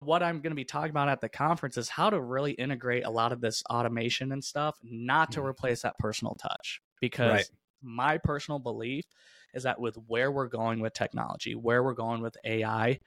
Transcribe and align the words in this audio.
what 0.00 0.22
I'm 0.22 0.40
going 0.40 0.50
to 0.50 0.56
be 0.56 0.64
talking 0.64 0.90
about 0.90 1.08
at 1.08 1.20
the 1.20 1.28
conference 1.28 1.76
is 1.76 1.88
how 1.88 2.10
to 2.10 2.20
really 2.20 2.52
integrate 2.52 3.04
a 3.04 3.10
lot 3.10 3.32
of 3.32 3.40
this 3.40 3.62
automation 3.70 4.32
and 4.32 4.42
stuff, 4.42 4.78
not 4.82 5.32
to 5.32 5.40
Mhm. 5.40 5.46
replace 5.46 5.82
that 5.82 5.98
personal 5.98 6.34
touch. 6.34 6.80
Because 7.00 7.30
Right. 7.30 7.46
my 7.82 8.18
personal 8.18 8.58
belief 8.58 9.04
is 9.54 9.62
that 9.64 9.80
with 9.80 9.96
where 10.06 10.30
we're 10.32 10.48
going 10.48 10.80
with 10.80 10.92
technology, 10.94 11.54
where 11.54 11.82
we're 11.82 11.94
going 11.94 12.22
with 12.22 12.36
AI, 12.44 12.98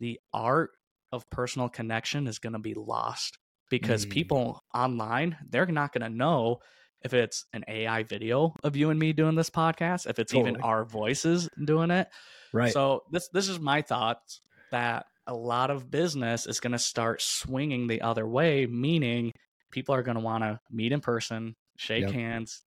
the 0.00 0.20
art 0.32 0.70
of 1.12 1.28
personal 1.30 1.68
connection 1.68 2.26
is 2.26 2.38
going 2.38 2.54
to 2.54 2.58
be 2.58 2.74
lost 2.74 3.38
because 3.70 4.04
Mm. 4.04 4.10
people 4.10 4.60
online, 4.74 5.36
they're 5.48 5.66
not 5.66 5.92
going 5.92 6.02
to 6.10 6.16
know 6.16 6.58
if 7.02 7.14
it's 7.14 7.46
an 7.52 7.64
AI 7.68 8.02
video 8.04 8.54
of 8.62 8.76
you 8.76 8.90
and 8.90 8.98
me 8.98 9.12
doing 9.12 9.34
this 9.34 9.50
podcast, 9.50 10.08
if 10.08 10.18
it's 10.18 10.34
even 10.34 10.56
our 10.62 10.84
voices 10.84 11.48
doing 11.64 11.90
it. 11.90 12.08
Right. 12.52 12.72
So 12.72 13.02
this 13.10 13.28
this 13.28 13.48
is 13.48 13.58
my 13.60 13.82
thoughts 13.82 14.40
that 14.70 15.06
a 15.26 15.34
lot 15.34 15.70
of 15.70 15.90
business 15.90 16.46
is 16.46 16.60
going 16.60 16.72
to 16.72 16.78
start 16.78 17.22
swinging 17.22 17.86
the 17.86 18.02
other 18.02 18.26
way, 18.26 18.66
meaning 18.66 19.32
people 19.70 19.94
are 19.94 20.02
going 20.02 20.16
to 20.16 20.22
want 20.22 20.44
to 20.44 20.60
meet 20.70 20.92
in 20.92 21.00
person, 21.00 21.54
shake 21.76 22.02
Yep. 22.02 22.12
hands, 22.12 22.62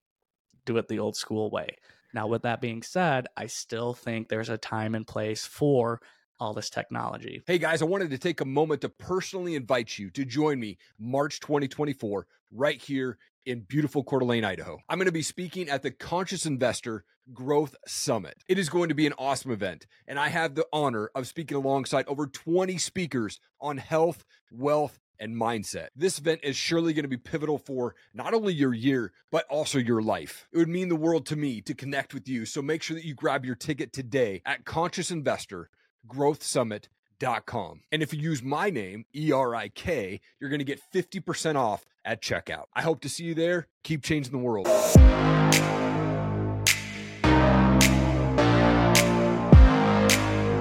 do 0.66 0.78
it 0.78 0.88
the 0.88 1.00
old 1.00 1.16
school 1.16 1.50
way. 1.50 1.70
Now, 2.14 2.28
with 2.28 2.44
that 2.44 2.62
being 2.62 2.82
said, 2.82 3.28
I 3.36 3.48
still 3.48 3.94
think 3.94 4.30
there's 4.30 4.50
a 4.50 4.58
time 4.58 4.96
and 4.96 5.06
place 5.06 5.46
for 5.46 6.02
all 6.40 6.54
this 6.54 6.70
technology. 6.70 7.42
Hey 7.48 7.58
guys, 7.58 7.82
I 7.82 7.86
wanted 7.86 8.10
to 8.12 8.18
take 8.18 8.42
a 8.42 8.46
moment 8.46 8.82
to 8.82 8.90
personally 8.90 9.56
invite 9.56 9.98
you 9.98 10.10
to 10.12 10.26
join 10.26 10.60
me 10.60 10.78
March 11.00 11.40
2024 11.40 12.28
right 12.52 12.82
here 12.82 13.18
in 13.46 13.62
beautiful 13.62 14.04
Coeur 14.04 14.20
d'Alene, 14.20 14.44
Idaho. 14.44 14.80
I'm 14.90 14.98
going 14.98 15.06
to 15.06 15.12
be 15.12 15.22
speaking 15.22 15.70
at 15.70 15.84
the 15.84 15.92
Conscious 15.92 16.46
Investor 16.46 17.06
Growth 17.34 17.76
Summit. 17.86 18.44
It 18.48 18.60
is 18.60 18.70
going 18.70 18.90
to 18.90 18.96
be 18.96 19.08
an 19.08 19.14
awesome 19.18 19.52
event, 19.52 19.86
and 20.08 20.20
I 20.20 20.30
have 20.30 20.56
the 20.56 20.66
honor 20.74 21.10
of 21.16 21.28
speaking 21.28 21.58
alongside 21.58 22.08
over 22.08 22.28
20 22.28 22.78
speakers 22.80 23.40
on 23.62 23.78
health, 23.78 24.26
wealth, 24.52 25.00
and 25.20 25.36
mindset. 25.36 25.88
This 25.96 26.20
event 26.20 26.42
is 26.44 26.58
surely 26.58 26.94
going 26.94 27.04
to 27.04 27.10
be 27.10 27.18
pivotal 27.18 27.58
for 27.58 27.96
not 28.14 28.34
only 28.34 28.54
your 28.54 28.74
year, 28.74 29.14
but 29.32 29.46
also 29.50 29.78
your 29.78 30.02
life. 30.02 30.48
It 30.52 30.58
would 30.58 30.68
mean 30.68 30.90
the 30.90 30.96
world 30.96 31.26
to 31.28 31.38
me 31.38 31.62
to 31.62 31.74
connect 31.74 32.14
with 32.14 32.28
you. 32.28 32.46
So 32.46 32.62
make 32.62 32.84
sure 32.84 32.96
that 32.96 33.06
you 33.06 33.14
grab 33.16 33.46
your 33.46 33.56
ticket 33.56 33.94
today 33.94 34.42
at 34.46 34.66
Conscious 34.66 35.12
Investor 35.12 35.70
growthsummit.com. 36.08 37.82
And 37.92 38.04
if 38.04 38.14
you 38.14 38.20
use 38.20 38.44
my 38.44 38.70
name, 38.70 39.06
E 39.16 39.32
R 39.32 39.56
I 39.56 39.70
K, 39.70 40.22
you're 40.40 40.50
going 40.50 40.60
to 40.60 40.66
get 40.66 40.82
50% 40.94 41.56
off 41.56 41.86
at 42.04 42.22
checkout. 42.22 42.66
I 42.74 42.82
hope 42.82 43.02
to 43.02 43.10
see 43.10 43.24
you 43.24 43.34
there. 43.34 43.68
Keep 43.84 44.04
changing 44.04 44.32
the 44.32 44.38
world. 44.38 44.68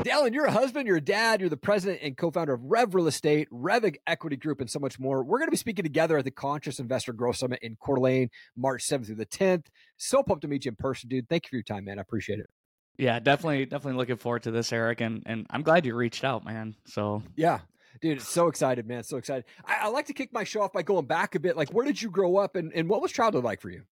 Dallon, 0.05 0.35
you're 0.35 0.45
a 0.45 0.53
husband, 0.53 0.87
you're 0.87 0.99
a 0.99 1.01
dad, 1.01 1.41
you're 1.41 1.49
the 1.49 1.57
president 1.57 2.01
and 2.03 2.17
co-founder 2.17 2.53
of 2.53 2.61
Rev 2.63 2.95
Real 2.95 3.07
Estate, 3.07 3.49
REV 3.51 3.97
Equity 4.07 4.37
Group, 4.37 4.61
and 4.61 4.71
so 4.71 4.79
much 4.79 5.01
more. 5.01 5.25
We're 5.25 5.39
going 5.39 5.49
to 5.49 5.51
be 5.51 5.57
speaking 5.57 5.83
together 5.83 6.19
at 6.19 6.25
the 6.25 6.31
Conscious 6.31 6.79
Investor 6.79 7.13
Growth 7.13 7.37
Summit 7.37 7.59
in 7.63 7.77
Coeur 7.77 7.97
d'Alene, 7.97 8.29
March 8.57 8.87
7th 8.87 9.07
through 9.07 9.17
the 9.17 9.27
10th. 9.27 9.67
So 9.97 10.23
pumped 10.23 10.43
to 10.43 10.49
meet 10.49 10.67
you 10.67 10.71
in 10.71 10.77
person, 10.77 11.09
dude. 11.09 11.29
Thank 11.29 11.47
you 11.47 11.49
for 11.51 11.57
your 11.57 11.63
time, 11.63 11.87
man. 11.87 11.99
I 11.99 12.03
appreciate 12.03 12.39
it. 12.39 12.49
Yeah, 12.97 13.19
definitely, 13.19 13.67
definitely 13.67 13.99
looking 13.99 14.17
forward 14.17 14.45
to 14.45 14.51
this, 14.51 14.73
Eric, 14.73 15.01
and 15.01 15.23
and 15.27 15.47
I'm 15.51 15.63
glad 15.63 15.85
you 15.87 15.95
reached 15.95 16.25
out, 16.25 16.45
man. 16.45 16.77
So 16.87 17.23
Yeah. 17.37 17.61
Dude, 18.01 18.21
so 18.21 18.49
excited, 18.49 18.87
man. 18.89 19.05
So 19.05 19.17
excited. 19.17 19.45
I, 19.65 19.83
I 19.83 19.89
like 19.89 20.07
to 20.07 20.13
kick 20.13 20.33
my 20.33 20.45
show 20.45 20.63
off 20.63 20.73
by 20.73 20.83
going 20.83 21.07
back 21.07 21.37
a 21.37 21.41
bit. 21.41 21.57
Like, 21.57 21.71
where 21.71 21.87
did 21.87 22.03
you 22.03 22.11
grow 22.11 22.37
up 22.37 22.57
and, 22.57 22.73
and 22.75 22.89
what 22.89 23.01
was 23.01 23.13
childhood 23.13 23.45
like 23.45 23.61
for 23.61 23.71
you? 23.71 23.83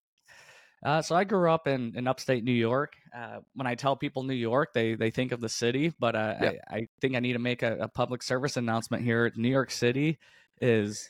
Uh, 0.84 1.00
so 1.00 1.14
I 1.14 1.22
grew 1.22 1.48
up 1.48 1.68
in, 1.68 1.96
in 1.96 2.08
upstate 2.08 2.42
New 2.42 2.52
York. 2.52 2.94
Uh, 3.16 3.38
when 3.54 3.68
I 3.68 3.76
tell 3.76 3.94
people 3.94 4.24
New 4.24 4.34
York, 4.34 4.72
they 4.74 4.96
they 4.96 5.10
think 5.10 5.30
of 5.30 5.40
the 5.40 5.48
city, 5.48 5.92
but 6.00 6.16
uh, 6.16 6.34
Yeah. 6.40 6.52
I, 6.68 6.76
I 6.76 6.88
think 7.00 7.14
I 7.14 7.20
need 7.20 7.34
to 7.34 7.38
make 7.38 7.62
a, 7.62 7.76
a 7.82 7.88
public 7.88 8.22
service 8.22 8.56
announcement 8.56 9.04
here. 9.04 9.32
New 9.36 9.48
York 9.48 9.70
City 9.70 10.18
is 10.60 11.08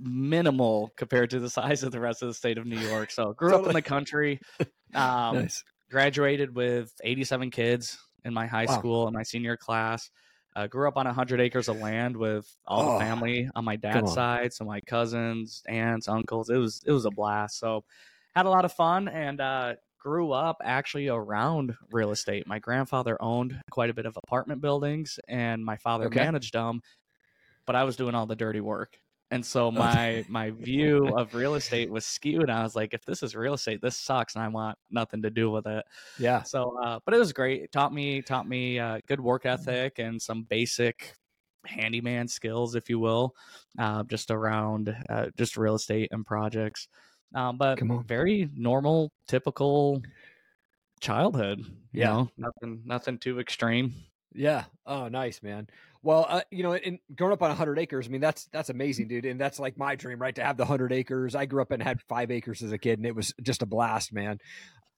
minimal 0.00 0.92
compared 0.96 1.30
to 1.30 1.40
the 1.40 1.50
size 1.50 1.82
of 1.82 1.92
the 1.92 2.00
rest 2.00 2.22
of 2.22 2.28
the 2.28 2.34
state 2.34 2.58
of 2.58 2.66
New 2.66 2.78
York. 2.78 3.10
So 3.10 3.32
grew 3.32 3.54
up 3.54 3.66
in 3.66 3.72
the 3.72 3.82
country. 3.82 4.40
Um, 4.94 5.48
Graduated 5.90 6.56
with 6.56 6.92
87 7.04 7.50
kids 7.50 7.96
in 8.24 8.34
my 8.34 8.46
high 8.46 8.66
Wow. 8.66 8.66
school 8.66 9.06
in 9.06 9.14
my 9.14 9.22
senior 9.22 9.56
class. 9.56 10.10
Uh, 10.56 10.66
grew 10.66 10.88
up 10.88 10.96
on 10.96 11.06
100 11.06 11.40
acres 11.40 11.68
of 11.68 11.76
land 11.76 12.16
with 12.16 12.56
all 12.66 12.82
Oh, 12.82 12.82
the 12.82 12.90
family 12.90 13.48
on 13.54 13.64
my 13.64 13.76
dad's 13.76 14.10
on. 14.10 14.12
side, 14.12 14.52
so 14.52 14.64
my 14.64 14.80
cousins, 14.80 15.62
aunts, 15.68 16.08
uncles. 16.08 16.50
It 16.50 16.56
was 16.56 16.82
it 16.84 16.90
was 16.90 17.04
a 17.04 17.10
blast. 17.12 17.58
So 17.58 17.84
had 18.34 18.46
a 18.46 18.50
lot 18.50 18.64
of 18.64 18.72
fun 18.72 19.06
and 19.06 19.40
uh, 19.40 19.74
grew 19.98 20.32
up 20.32 20.56
actually 20.64 21.06
around 21.08 21.76
real 21.92 22.10
estate. 22.10 22.48
My 22.48 22.58
grandfather 22.58 23.16
owned 23.22 23.60
quite 23.70 23.90
a 23.90 23.94
bit 23.94 24.06
of 24.06 24.16
apartment 24.16 24.60
buildings, 24.62 25.20
and 25.28 25.64
my 25.64 25.76
father 25.76 26.10
Okay. 26.10 26.10
managed 26.10 26.54
them. 26.54 26.80
But 27.66 27.76
I 27.76 27.84
was 27.84 27.96
doing 27.96 28.14
all 28.14 28.26
the 28.26 28.36
dirty 28.36 28.60
work, 28.60 28.98
and 29.30 29.44
so 29.44 29.70
my 29.70 30.24
my 30.28 30.50
view 30.50 31.06
of 31.16 31.34
real 31.34 31.54
estate 31.54 31.90
was 31.90 32.06
skewed. 32.06 32.48
I 32.50 32.62
was 32.62 32.76
like, 32.76 32.94
if 32.94 33.04
this 33.04 33.22
is 33.22 33.34
real 33.34 33.54
estate, 33.54 33.80
this 33.82 33.96
sucks, 33.96 34.34
and 34.34 34.44
I 34.44 34.48
want 34.48 34.78
nothing 34.90 35.22
to 35.22 35.30
do 35.30 35.50
with 35.50 35.66
it. 35.66 35.84
Yeah. 36.18 36.42
So, 36.44 36.78
uh, 36.82 37.00
but 37.04 37.14
it 37.14 37.18
was 37.18 37.32
great. 37.32 37.62
It 37.62 37.72
taught 37.72 37.92
me 37.92 38.22
taught 38.22 38.48
me 38.48 38.78
uh, 38.78 39.00
good 39.06 39.20
work 39.20 39.46
ethic 39.46 39.98
and 39.98 40.20
some 40.20 40.44
basic 40.44 41.14
handyman 41.64 42.28
skills, 42.28 42.76
if 42.76 42.88
you 42.88 43.00
will, 43.00 43.34
uh, 43.78 44.04
just 44.04 44.30
around 44.30 44.96
uh, 45.08 45.26
just 45.36 45.56
real 45.56 45.74
estate 45.74 46.10
and 46.12 46.24
projects. 46.24 46.88
Um, 47.34 47.58
but 47.58 47.80
very 48.06 48.48
normal, 48.54 49.10
typical 49.26 50.00
childhood. 51.00 51.58
You 51.92 52.02
Yeah. 52.02 52.06
know, 52.12 52.30
nothing 52.36 52.82
nothing 52.84 53.18
too 53.18 53.40
extreme. 53.40 53.94
Yeah. 54.32 54.64
Oh, 54.84 55.08
nice, 55.08 55.42
man. 55.42 55.66
Well, 56.06 56.24
uh, 56.28 56.42
you 56.52 56.62
know, 56.62 56.72
and 56.72 57.00
growing 57.16 57.32
up 57.32 57.42
on 57.42 57.48
100 57.48 57.80
acres, 57.80 58.06
I 58.06 58.10
mean, 58.10 58.20
that's 58.20 58.46
that's 58.52 58.68
amazing, 58.70 59.08
dude. 59.08 59.24
And 59.24 59.40
that's 59.40 59.58
like 59.58 59.76
my 59.76 59.96
dream, 59.96 60.20
right? 60.20 60.34
To 60.36 60.44
have 60.44 60.56
the 60.56 60.62
100 60.62 60.92
acres. 60.92 61.34
I 61.34 61.46
grew 61.46 61.60
up 61.60 61.72
and 61.72 61.82
had 61.82 62.00
five 62.02 62.30
acres 62.30 62.62
as 62.62 62.70
a 62.70 62.78
kid, 62.78 63.00
and 63.00 63.06
it 63.06 63.16
was 63.16 63.34
just 63.42 63.60
a 63.62 63.66
blast, 63.66 64.12
man. 64.12 64.38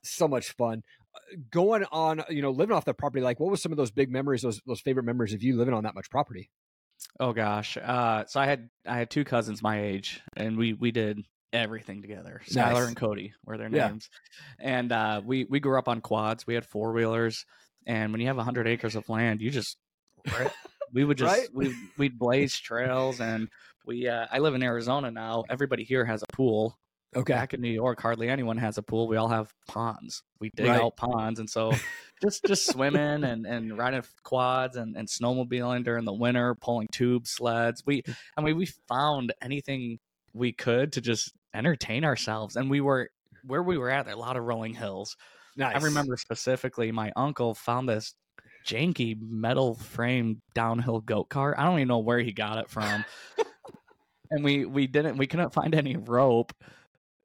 So 0.02 0.28
much 0.28 0.52
fun. 0.52 0.82
Uh, 1.14 1.36
Going 1.50 1.84
on, 1.90 2.22
you 2.28 2.42
know, 2.42 2.50
living 2.50 2.76
off 2.76 2.84
the 2.84 2.92
property, 2.92 3.22
like 3.22 3.40
what 3.40 3.50
was 3.50 3.62
some 3.62 3.72
of 3.72 3.78
those 3.78 3.90
big 3.90 4.10
memories, 4.10 4.42
those 4.42 4.60
those 4.66 4.82
favorite 4.82 5.04
memories 5.04 5.32
of 5.32 5.42
you 5.42 5.56
living 5.56 5.72
on 5.72 5.84
that 5.84 5.94
much 5.94 6.10
property? 6.10 6.50
Oh 7.18 7.32
gosh. 7.32 7.78
Uh, 7.82 8.26
so 8.26 8.38
I 8.38 8.44
had 8.44 8.68
I 8.86 8.98
had 8.98 9.08
two 9.08 9.24
cousins 9.24 9.62
my 9.62 9.80
age, 9.82 10.20
and 10.36 10.58
we 10.58 10.74
we 10.74 10.90
did 10.90 11.22
everything 11.54 12.02
together. 12.02 12.42
Skylar 12.46 12.72
Nice. 12.74 12.86
and 12.88 12.96
Cody 12.96 13.32
were 13.46 13.56
their 13.56 13.70
Yeah. 13.70 13.88
names, 13.88 14.10
and 14.60 14.92
uh, 14.92 15.22
we 15.24 15.46
we 15.48 15.58
grew 15.58 15.78
up 15.78 15.88
on 15.88 16.02
quads. 16.02 16.46
We 16.46 16.52
had 16.52 16.66
four 16.66 16.92
wheelers, 16.92 17.46
and 17.86 18.12
when 18.12 18.20
you 18.20 18.26
have 18.26 18.36
hundred 18.36 18.66
acres 18.68 18.94
of 18.94 19.08
land, 19.08 19.40
you 19.40 19.50
just 19.50 19.78
rip- 20.38 20.52
we 20.92 21.04
would 21.04 21.18
just 21.18 21.36
Right? 21.38 21.48
we 21.52 21.74
we'd 21.96 22.18
blaze 22.18 22.56
trails, 22.58 23.20
and 23.20 23.48
we 23.86 24.08
uh, 24.08 24.26
I 24.30 24.38
live 24.38 24.54
in 24.54 24.62
Arizona 24.62 25.10
now. 25.10 25.44
Everybody 25.48 25.84
here 25.84 26.04
has 26.04 26.22
a 26.22 26.32
pool. 26.32 26.78
Okay. 27.16 27.32
Back 27.32 27.54
in 27.54 27.62
New 27.62 27.70
York, 27.70 28.02
hardly 28.02 28.28
anyone 28.28 28.58
has 28.58 28.76
a 28.76 28.82
pool. 28.82 29.08
We 29.08 29.16
all 29.16 29.28
have 29.28 29.50
ponds. 29.66 30.22
We 30.40 30.50
dig 30.54 30.66
Right. 30.66 30.78
out 30.80 30.96
ponds, 30.98 31.40
and 31.40 31.48
so 31.48 31.72
just 32.22 32.44
just 32.44 32.66
swimming 32.70 33.24
and 33.24 33.46
and 33.46 33.78
riding 33.78 34.02
quads 34.24 34.76
and 34.76 34.94
and 34.96 35.08
snowmobiling 35.08 35.84
during 35.84 36.04
the 36.04 36.12
winter, 36.12 36.54
pulling 36.60 36.86
tube 36.92 37.26
sleds. 37.26 37.82
We 37.86 38.02
I 38.36 38.42
mean 38.42 38.56
we 38.56 38.66
found 38.88 39.32
anything 39.40 39.98
we 40.34 40.52
could 40.52 40.92
to 40.92 41.00
just 41.00 41.32
entertain 41.54 42.04
ourselves, 42.04 42.56
and 42.56 42.68
we 42.70 42.82
were 42.82 43.08
where 43.42 43.62
we 43.62 43.78
were 43.78 43.88
at. 43.90 44.06
A 44.06 44.14
lot 44.14 44.36
of 44.36 44.44
rolling 44.44 44.74
hills. 44.74 45.16
Nice. 45.56 45.82
I 45.82 45.84
remember 45.86 46.16
specifically 46.18 46.92
my 46.92 47.10
uncle 47.16 47.54
found 47.54 47.88
this 47.88 48.14
janky 48.68 49.16
metal 49.20 49.74
frame 49.74 50.40
downhill 50.54 51.00
goat 51.00 51.28
cart. 51.30 51.56
I 51.58 51.64
don't 51.64 51.78
even 51.78 51.88
know 51.88 51.98
where 51.98 52.20
he 52.20 52.32
got 52.32 52.58
it 52.58 52.68
from. 52.68 53.04
and 54.30 54.44
we 54.44 54.64
we 54.66 54.86
didn't 54.86 55.16
we 55.16 55.26
couldn't 55.26 55.52
find 55.54 55.74
any 55.74 55.96
rope 55.96 56.52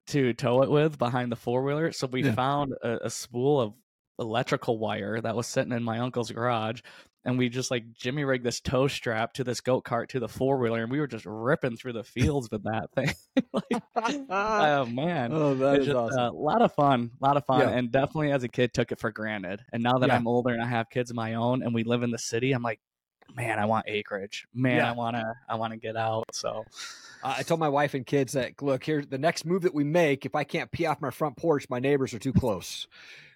to 0.07 0.33
tow 0.33 0.63
it 0.63 0.71
with 0.71 0.97
behind 0.97 1.31
the 1.31 1.35
four 1.35 1.63
wheeler, 1.63 1.91
so 1.91 2.07
we 2.07 2.23
Yeah. 2.23 2.33
found 2.33 2.73
a, 2.81 3.05
a 3.05 3.09
spool 3.09 3.59
of 3.59 3.73
electrical 4.19 4.77
wire 4.77 5.19
that 5.19 5.35
was 5.35 5.47
sitting 5.47 5.73
in 5.73 5.83
my 5.83 5.99
uncle's 5.99 6.31
garage. 6.31 6.81
And 7.25 7.37
we 7.37 7.47
just 7.47 7.71
like 7.71 7.93
Jimmy 7.93 8.25
rigged 8.25 8.43
this 8.45 8.59
tow 8.59 8.87
strap 8.87 9.33
to 9.35 9.45
this 9.45 9.61
goat 9.61 9.85
cart 9.85 10.09
to 10.09 10.19
the 10.19 10.27
four 10.27 10.57
wheeler, 10.57 10.83
and 10.83 10.91
we 10.91 10.99
were 10.99 11.07
just 11.07 11.25
ripping 11.25 11.77
through 11.77 11.93
the 11.93 12.03
fields 12.03 12.49
with 12.51 12.63
that 12.63 12.89
thing. 12.93 13.13
like, 13.53 13.83
oh 14.29 14.85
man, 14.85 15.31
oh, 15.33 15.55
that 15.55 15.79
is 15.79 15.85
just 15.85 15.95
awesome. 15.95 16.19
a 16.19 16.31
lot 16.31 16.61
of 16.61 16.73
fun, 16.73 17.11
a 17.21 17.25
lot 17.25 17.37
of 17.37 17.45
fun, 17.45 17.61
Yeah. 17.61 17.69
and 17.69 17.91
definitely 17.91 18.31
as 18.31 18.43
a 18.43 18.49
kid 18.49 18.73
took 18.73 18.91
it 18.91 18.99
for 18.99 19.09
granted. 19.11 19.61
And 19.71 19.81
now 19.81 19.99
that 19.99 20.09
Yeah. 20.09 20.15
I'm 20.17 20.27
older 20.27 20.49
and 20.53 20.61
I 20.61 20.65
have 20.67 20.89
kids 20.89 21.11
of 21.11 21.15
my 21.15 21.35
own, 21.35 21.63
and 21.63 21.73
we 21.73 21.83
live 21.85 22.03
in 22.03 22.11
the 22.11 22.17
city, 22.17 22.51
I'm 22.51 22.61
like, 22.63 22.81
man, 23.33 23.57
I 23.57 23.65
want 23.65 23.85
acreage. 23.87 24.45
Man, 24.53 24.77
Yeah. 24.77 24.89
I 24.89 24.93
wanna, 24.93 25.33
I 25.47 25.55
wanna 25.55 25.77
get 25.77 25.95
out. 25.95 26.25
So 26.33 26.65
I 27.23 27.37
I 27.39 27.43
told 27.43 27.59
my 27.61 27.69
wife 27.69 27.93
and 27.93 28.05
kids 28.05 28.33
that 28.33 28.61
look 28.61 28.83
here, 28.83 29.01
the 29.01 29.17
next 29.17 29.45
move 29.45 29.61
that 29.61 29.73
we 29.73 29.85
make, 29.85 30.25
if 30.25 30.35
I 30.35 30.43
can't 30.43 30.69
pee 30.71 30.85
off 30.87 30.99
my 30.99 31.09
front 31.09 31.37
porch, 31.37 31.69
my 31.69 31.79
neighbors 31.79 32.13
are 32.13 32.19
too 32.19 32.33
close. 32.33 32.85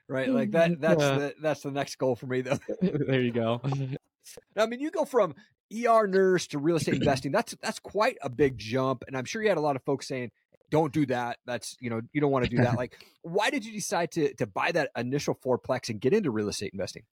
Right, 0.09 0.29
like 0.29 0.51
that. 0.51 0.79
That's 0.79 1.01
Yeah. 1.01 1.17
the 1.17 1.35
that's 1.41 1.61
the 1.61 1.71
next 1.71 1.97
goal 1.97 2.15
for 2.15 2.27
me, 2.27 2.41
though. 2.41 2.57
there 2.81 3.21
you 3.21 3.31
go. 3.31 3.61
I 4.57 4.65
mean, 4.65 4.79
you 4.79 4.91
go 4.91 5.05
from 5.05 5.35
ER 5.73 6.07
nurse 6.07 6.47
to 6.47 6.59
real 6.59 6.77
estate 6.77 6.95
investing. 6.95 7.31
That's 7.31 7.55
that's 7.61 7.79
quite 7.79 8.17
a 8.21 8.29
big 8.29 8.57
jump, 8.57 9.03
and 9.07 9.17
I'm 9.17 9.25
sure 9.25 9.41
you 9.41 9.49
had 9.49 9.57
a 9.57 9.61
lot 9.61 9.75
of 9.75 9.83
folks 9.83 10.07
saying, 10.07 10.31
"Don't 10.69 10.93
do 10.93 11.05
that. 11.07 11.39
That's 11.45 11.75
you 11.81 11.89
know 11.89 12.01
you 12.13 12.21
don't 12.21 12.31
want 12.31 12.45
to 12.45 12.49
do 12.49 12.57
that." 12.63 12.75
Like, 12.77 12.97
why 13.21 13.49
did 13.49 13.65
you 13.65 13.73
decide 13.73 14.11
to 14.13 14.33
to 14.35 14.45
buy 14.47 14.71
that 14.71 14.91
initial 14.97 15.35
fourplex 15.35 15.89
and 15.89 15.99
get 15.99 16.13
into 16.13 16.31
real 16.31 16.47
estate 16.49 16.71
investing? 16.73 17.03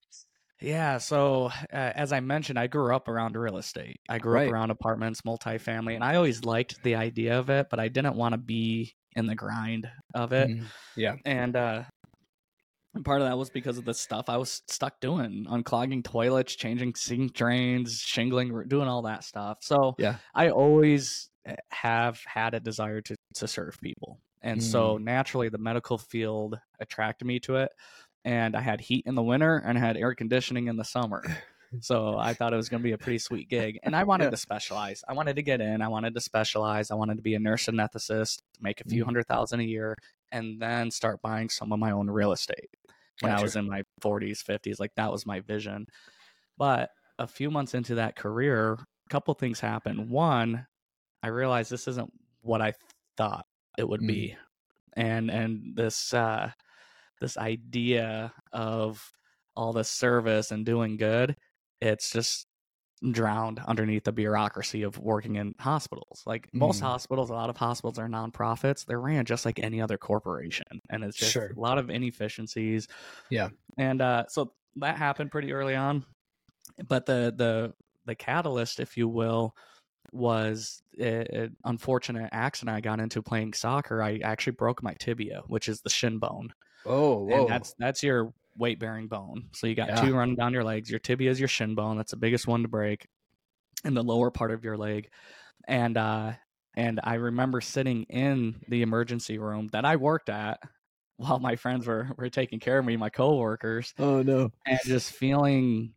Yeah, 0.60 0.98
so 0.98 1.46
uh, 1.46 1.52
as 1.72 2.12
I 2.12 2.20
mentioned, 2.20 2.58
I 2.60 2.68
grew 2.68 2.94
up 2.94 3.08
around 3.08 3.36
real 3.36 3.56
estate. 3.58 3.96
I 4.08 4.18
grew 4.18 4.34
Right. 4.34 4.46
up 4.46 4.52
around 4.52 4.70
apartments, 4.70 5.20
multifamily, 5.22 5.96
and 5.96 6.04
I 6.04 6.14
always 6.14 6.44
liked 6.44 6.80
the 6.84 6.94
idea 6.94 7.38
of 7.40 7.50
it, 7.50 7.66
but 7.70 7.80
I 7.80 7.88
didn't 7.88 8.14
want 8.14 8.34
to 8.34 8.38
be 8.38 8.94
in 9.16 9.26
the 9.26 9.34
grind 9.34 9.90
of 10.14 10.32
it. 10.32 10.48
Mhm. 10.48 10.64
Yeah. 10.96 11.16
And 11.24 11.56
uh 11.56 11.84
and 12.94 13.04
part 13.04 13.20
of 13.20 13.26
that 13.28 13.36
was 13.36 13.50
because 13.50 13.78
of 13.78 13.84
the 13.84 13.94
stuff 13.94 14.28
I 14.28 14.36
was 14.36 14.62
stuck 14.68 15.00
doing, 15.00 15.46
unclogging 15.48 16.04
toilets, 16.04 16.54
changing 16.54 16.94
sink 16.94 17.32
drains, 17.32 17.98
shingling, 18.00 18.68
doing 18.68 18.88
all 18.88 19.02
that 19.02 19.24
stuff. 19.24 19.58
So 19.62 19.94
Yeah. 19.98 20.16
I 20.34 20.50
always 20.50 21.30
eh, 21.46 21.56
have 21.70 22.20
had 22.26 22.54
a 22.54 22.60
desire 22.60 23.00
to 23.02 23.16
to 23.34 23.48
serve 23.48 23.78
people. 23.80 24.20
And 24.42 24.62
so 24.62 24.98
naturally 24.98 25.48
the 25.48 25.58
medical 25.58 25.96
field 25.98 26.58
attracted 26.78 27.24
me 27.26 27.40
to 27.40 27.56
it. 27.56 27.72
And 28.24 28.54
I 28.56 28.60
had 28.60 28.80
heat 28.80 29.04
in 29.06 29.14
the 29.14 29.22
winter 29.22 29.56
and 29.56 29.76
I 29.76 29.80
had 29.80 29.96
air 29.96 30.14
conditioning 30.14 30.68
in 30.68 30.76
the 30.76 30.84
summer. 30.84 31.22
So 31.80 32.16
I 32.16 32.34
thought 32.34 32.52
it 32.52 32.56
was 32.56 32.68
going 32.68 32.82
to 32.82 32.84
be 32.86 32.92
a 32.92 32.98
pretty 32.98 33.18
sweet 33.18 33.48
gig. 33.48 33.80
And 33.82 33.96
I 33.96 34.04
wanted 34.10 34.24
Yeah. 34.26 34.30
to 34.30 34.36
specialize. 34.36 35.02
I 35.08 35.12
wanted 35.12 35.34
to 35.34 35.42
get 35.42 35.60
in. 35.60 35.82
I 35.82 35.88
wanted 35.88 36.14
to 36.14 36.20
specialize. 36.20 36.92
I 36.92 36.94
wanted 36.94 37.16
to 37.16 37.22
be 37.22 37.34
a 37.34 37.40
nurse 37.40 37.66
anesthetist, 37.66 38.42
make 38.60 38.80
a 38.80 38.84
few 38.84 39.02
Mm. 39.02 39.06
hundred 39.06 39.26
thousand 39.26 39.58
a 39.58 39.64
year, 39.64 39.96
and 40.34 40.60
then 40.62 40.92
start 40.92 41.22
buying 41.22 41.50
some 41.50 41.72
of 41.72 41.80
my 41.80 41.92
own 41.92 42.10
real 42.10 42.32
estate 42.32 42.70
when 43.20 43.32
I 43.32 43.40
was 43.40 43.56
in 43.56 43.68
my 43.70 43.84
40s, 44.02 44.42
50s. 44.42 44.80
Like 44.80 44.96
that 44.96 45.12
was 45.12 45.26
my 45.26 45.40
vision. 45.40 45.86
But 46.56 46.90
a 47.18 47.26
few 47.26 47.50
months 47.50 47.74
into 47.74 47.96
that 47.96 48.16
career, 48.16 48.74
a 48.74 48.86
couple 49.10 49.34
things 49.34 49.60
happened. 49.60 50.10
One, 50.10 50.66
I 51.22 51.28
realized 51.28 51.70
this 51.70 51.88
isn't 51.88 52.12
what 52.42 52.62
I 52.62 52.74
thought 53.16 53.46
it 53.78 53.88
would 53.88 54.04
Mm. 54.04 54.06
be. 54.06 54.36
And 54.96 55.30
and 55.30 55.76
this 55.76 56.14
uh 56.14 56.52
this 57.20 57.36
idea 57.38 58.32
of 58.52 59.12
all 59.56 59.72
this 59.72 59.90
service 59.90 60.50
and 60.50 60.66
doing 60.66 60.96
good, 60.96 61.36
it's 61.80 62.10
just 62.12 62.46
drowned 63.12 63.60
underneath 63.66 64.04
the 64.04 64.12
bureaucracy 64.12 64.82
of 64.82 64.98
working 64.98 65.36
in 65.36 65.54
hospitals. 65.60 66.22
Like 66.26 66.48
most 66.54 66.80
Mm. 66.80 66.86
hospitals, 66.86 67.30
a 67.30 67.34
lot 67.34 67.50
of 67.50 67.56
hospitals 67.56 67.98
are 67.98 68.08
nonprofits. 68.08 68.86
They're 68.86 69.00
ran 69.00 69.24
just 69.26 69.44
like 69.44 69.58
any 69.58 69.80
other 69.80 69.98
corporation. 69.98 70.66
And 70.90 71.04
it's 71.04 71.16
just 71.16 71.32
Sure. 71.32 71.50
a 71.56 71.60
lot 71.60 71.78
of 71.78 71.90
inefficiencies. 71.90 72.88
Yeah. 73.30 73.50
And 73.78 74.00
uh, 74.00 74.26
so 74.28 74.54
that 74.76 74.96
happened 74.96 75.30
pretty 75.30 75.52
early 75.52 75.74
on. 75.76 76.04
But 76.88 77.06
the 77.06 77.32
the 77.36 77.74
the 78.06 78.14
catalyst, 78.14 78.80
if 78.80 78.96
you 78.96 79.08
will, 79.08 79.54
was 80.12 80.82
an 80.98 81.56
unfortunate 81.64 82.28
accident 82.32 82.76
I 82.76 82.80
got 82.80 83.00
into 83.00 83.22
playing 83.22 83.54
soccer. 83.54 84.02
I 84.02 84.18
actually 84.18 84.52
broke 84.54 84.82
my 84.82 84.94
tibia, 84.94 85.42
which 85.46 85.68
is 85.68 85.80
the 85.82 85.90
shin 85.90 86.18
bone 86.18 86.52
Oh, 86.86 87.28
and 87.30 87.48
that's 87.48 87.74
that's 87.78 88.02
your 88.02 88.34
weight 88.56 88.78
bearing 88.78 89.08
bone. 89.08 89.48
So 89.52 89.66
you 89.66 89.74
got 89.74 89.88
Yeah. 89.88 90.00
two 90.00 90.14
running 90.14 90.36
down 90.36 90.52
your 90.52 90.64
legs. 90.64 90.90
Your 90.90 91.00
tibia 91.00 91.30
is 91.30 91.38
your 91.38 91.48
shin 91.48 91.74
bone. 91.74 91.96
That's 91.96 92.12
the 92.12 92.16
biggest 92.16 92.46
one 92.46 92.62
to 92.62 92.68
break, 92.68 93.06
in 93.84 93.94
the 93.94 94.02
lower 94.02 94.30
part 94.30 94.50
of 94.50 94.64
your 94.64 94.76
leg. 94.76 95.10
And 95.66 95.96
uh, 95.96 96.32
and 96.76 97.00
I 97.02 97.14
remember 97.14 97.60
sitting 97.60 98.04
in 98.04 98.60
the 98.68 98.82
emergency 98.82 99.38
room 99.38 99.68
that 99.72 99.84
I 99.84 99.96
worked 99.96 100.28
at 100.28 100.60
while 101.16 101.38
my 101.38 101.56
friends 101.56 101.86
were 101.86 102.08
were 102.16 102.30
taking 102.30 102.60
care 102.60 102.78
of 102.78 102.84
me, 102.84 102.96
my 102.96 103.10
coworkers, 103.10 103.94
oh 103.98 104.22
no. 104.22 104.50
and 104.66 104.78
just 104.84 105.12
feeling 105.12 105.94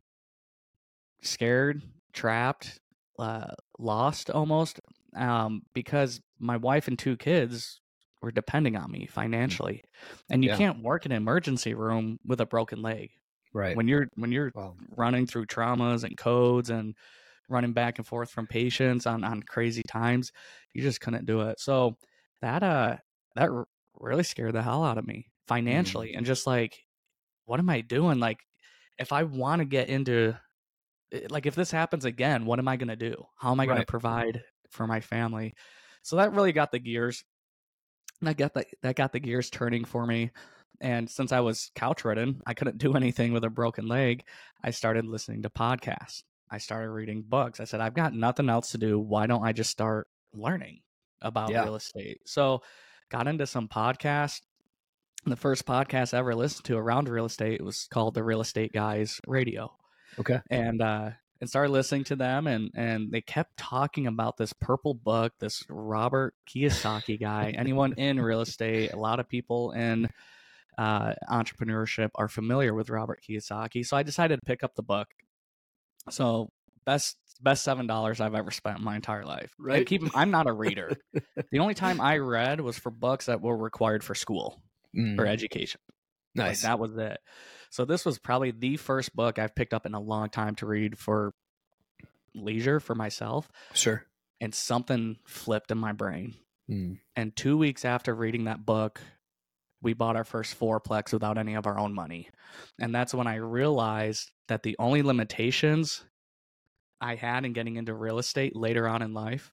scared, 1.21 1.81
trapped, 2.13 2.79
uh, 3.19 3.51
lost 3.79 4.29
almost, 4.29 4.79
um, 5.15 5.63
because 5.73 6.21
my 6.39 6.57
wife 6.57 6.87
and 6.87 6.97
two 6.99 7.17
kids 7.17 7.81
were 8.27 8.31
depending 8.33 8.75
on 8.77 8.91
me 8.91 9.07
financially, 9.07 9.83
and 10.31 10.43
you 10.43 10.49
Yeah. 10.49 10.57
can't 10.57 10.83
work 10.83 11.05
in 11.07 11.13
an 11.13 11.17
emergency 11.17 11.73
room 11.73 12.19
with 12.25 12.41
a 12.41 12.45
broken 12.45 12.81
leg 12.83 13.11
Right. 13.53 13.75
when 13.75 13.87
you're 13.87 14.07
when 14.15 14.31
you're 14.31 14.53
wow. 14.53 14.75
running 14.97 15.27
through 15.27 15.45
traumas 15.45 16.03
and 16.03 16.17
codes 16.17 16.69
and 16.69 16.95
running 17.49 17.73
back 17.73 17.97
and 17.97 18.07
forth 18.07 18.29
from 18.29 18.47
patients 18.47 19.05
on 19.05 19.23
on 19.23 19.43
crazy 19.43 19.83
times 19.83 20.31
you 20.73 20.81
just 20.81 21.01
couldn't 21.01 21.25
do 21.25 21.41
it 21.41 21.59
so 21.59 21.97
that 22.41 22.63
uh 22.63 22.97
that 23.35 23.49
r- 23.49 23.67
really 23.99 24.23
scared 24.23 24.53
the 24.53 24.61
hell 24.61 24.83
out 24.83 24.97
of 24.97 25.07
me 25.07 25.27
financially 25.47 26.13
and 26.15 26.25
just 26.25 26.47
like 26.47 26.79
what 27.45 27.59
am 27.59 27.69
i 27.69 27.81
doing 27.81 28.19
like 28.19 28.39
if 28.99 29.11
i 29.13 29.23
want 29.23 29.59
to 29.59 29.65
get 29.65 29.89
into 29.89 30.37
eh, 31.13 31.27
like 31.29 31.45
if 31.45 31.55
this 31.55 31.71
happens 31.71 32.05
again 32.05 32.45
what 32.45 32.59
am 32.59 32.67
i 32.67 32.75
going 32.77 32.87
to 32.89 32.95
do 32.95 33.15
how 33.37 33.51
am 33.51 33.59
i 33.59 33.65
going 33.65 33.77
to 33.77 33.83
provide 33.83 34.43
for 34.69 34.87
my 34.87 34.99
family 35.01 35.53
so 36.03 36.15
that 36.17 36.33
really 36.33 36.51
got 36.51 36.71
the 36.71 36.79
gears 36.79 37.23
that 38.21 38.37
got 38.37 38.53
the, 38.53 38.65
that 38.81 38.95
got 38.95 39.11
the 39.11 39.19
gears 39.19 39.49
turning 39.49 39.85
for 39.85 40.05
me 40.05 40.31
and 40.79 41.09
since 41.09 41.31
I 41.31 41.39
was 41.39 41.71
couch 41.75 42.05
ridden, 42.05 42.41
I 42.45 42.53
couldn't 42.53 42.77
do 42.77 42.93
anything 42.95 43.33
with 43.33 43.43
a 43.43 43.49
broken 43.49 43.87
leg. 43.87 44.23
I 44.63 44.69
started 44.71 45.05
listening 45.05 45.41
to 45.43 45.49
podcasts. 45.49 46.21
I 46.51 46.59
started 46.59 46.91
reading 46.91 47.23
books. 47.27 47.59
I 47.59 47.63
said, 47.63 47.81
I've 47.81 47.95
got 47.95 48.13
nothing 48.13 48.47
else 48.47 48.71
to 48.71 48.77
do. 48.77 48.99
Why 48.99 49.25
don't 49.27 49.43
I 49.43 49.53
just 49.53 49.71
start 49.71 50.07
learning 50.33 50.81
about 51.21 51.49
Yeah. 51.51 51.63
real 51.63 51.75
estate? 51.75 52.19
So, 52.25 52.61
got 53.09 53.27
into 53.27 53.47
some 53.47 53.67
podcasts. 53.67 54.41
The 55.25 55.35
first 55.35 55.65
podcast 55.65 56.13
I 56.13 56.19
ever 56.19 56.35
listened 56.35 56.65
to 56.65 56.77
around 56.77 57.09
real 57.09 57.25
estate 57.25 57.61
was 57.63 57.87
called 57.91 58.13
the 58.13 58.23
Real 58.23 58.39
Estate 58.41 58.71
Guys 58.71 59.19
Radio 59.27 59.75
Okay. 60.19 60.39
and 60.51 60.81
uh 60.81 61.09
and 61.39 61.49
started 61.49 61.71
listening 61.71 62.03
to 62.03 62.15
them 62.15 62.47
and 62.47 62.71
and 62.75 63.11
they 63.11 63.21
kept 63.21 63.55
talking 63.57 64.07
about 64.07 64.37
this 64.37 64.53
purple 64.53 64.93
book 64.93 65.33
this 65.39 65.63
robert 65.69 66.33
kiyosaki 66.49 67.19
guy 67.19 67.53
anyone 67.57 67.93
in 67.93 68.19
real 68.19 68.41
estate 68.41 68.91
a 68.93 68.97
lot 68.97 69.19
of 69.19 69.27
people 69.27 69.71
in 69.71 70.09
uh 70.77 71.13
entrepreneurship 71.29 72.09
are 72.15 72.27
familiar 72.27 72.73
with 72.73 72.89
robert 72.89 73.21
kiyosaki 73.27 73.85
so 73.85 73.95
i 73.97 74.03
decided 74.03 74.39
to 74.39 74.45
pick 74.45 74.63
up 74.63 74.75
the 74.75 74.83
book 74.83 75.07
so 76.09 76.49
best 76.85 77.17
best 77.41 77.63
seven 77.63 77.85
dollars 77.87 78.19
i've 78.21 78.35
ever 78.35 78.51
spent 78.51 78.79
in 78.79 78.83
my 78.83 78.95
entire 78.95 79.25
life 79.25 79.53
And 79.59 79.67
Right. 79.67 79.85
keep 79.85 80.01
i'm 80.15 80.31
not 80.31 80.47
a 80.47 80.51
reader 80.53 80.97
the 81.51 81.59
only 81.59 81.73
time 81.73 82.01
i 82.01 82.17
read 82.17 82.61
was 82.61 82.77
for 82.77 82.89
books 82.91 83.25
that 83.27 83.41
were 83.41 83.57
required 83.57 84.03
for 84.03 84.15
school 84.15 84.61
Mm, 84.95 85.19
or 85.19 85.27
education 85.27 85.81
like, 86.35 86.47
nice. 86.47 86.61
that 86.61 86.79
was 86.79 86.95
it. 86.97 87.19
So 87.69 87.85
this 87.85 88.05
was 88.05 88.17
probably 88.19 88.51
the 88.51 88.77
first 88.77 89.15
book 89.15 89.39
I've 89.39 89.55
picked 89.55 89.73
up 89.73 89.85
in 89.85 89.93
a 89.93 89.99
long 89.99 90.29
time 90.29 90.55
to 90.55 90.65
read 90.65 90.97
for 90.97 91.33
leisure 92.33 92.79
for 92.79 92.95
myself. 92.95 93.49
sure. 93.73 94.05
And 94.39 94.53
something 94.53 95.17
flipped 95.25 95.71
in 95.71 95.77
my 95.77 95.93
brain. 95.93 96.35
Mm, 96.69 96.99
And 97.15 97.35
two 97.35 97.57
weeks 97.57 97.85
after 97.85 98.13
reading 98.13 98.43
that 98.43 98.65
book, 98.65 99.01
we 99.81 99.93
bought 99.93 100.15
our 100.15 100.23
first 100.23 100.59
fourplex 100.59 101.13
without 101.13 101.37
any 101.37 101.55
of 101.55 101.65
our 101.65 101.77
own 101.77 101.93
money. 101.93 102.29
And 102.79 102.93
that's 102.93 103.13
when 103.13 103.27
I 103.27 103.35
realized 103.35 104.31
that 104.47 104.63
the 104.63 104.75
only 104.79 105.01
limitations 105.01 106.03
I 106.99 107.15
had 107.15 107.45
in 107.45 107.53
getting 107.53 107.75
into 107.77 107.93
real 107.93 108.19
estate 108.19 108.55
later 108.55 108.87
on 108.87 109.01
in 109.01 109.13
life, 109.13 109.51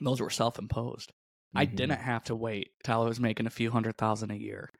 those 0.00 0.20
were 0.20 0.30
self 0.30 0.58
imposed. 0.58 1.12
I 1.54 1.66
mhm. 1.66 1.76
didn't 1.76 2.00
have 2.00 2.24
to 2.24 2.34
wait 2.34 2.70
till 2.84 3.02
I 3.02 3.04
was 3.04 3.20
making 3.20 3.46
a 3.46 3.50
few 3.50 3.70
hundred 3.70 3.96
thousand 3.96 4.30
a 4.30 4.36
year. 4.36 4.70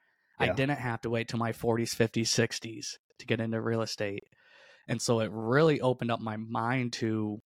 I 0.43 0.55
didn't 0.55 0.79
have 0.79 1.01
to 1.03 1.11
wait 1.11 1.29
till 1.29 1.39
my 1.39 1.53
40s, 1.53 1.95
50s, 1.95 2.29
60s 2.29 2.87
to 3.19 3.27
get 3.27 3.41
into 3.41 3.61
real 3.61 3.83
estate. 3.83 4.25
And 4.89 5.01
so 5.01 5.21
it 5.21 5.31
really 5.33 5.81
opened 5.81 6.11
up 6.11 6.21
my 6.21 6.37
mind 6.37 6.93
to 6.95 7.41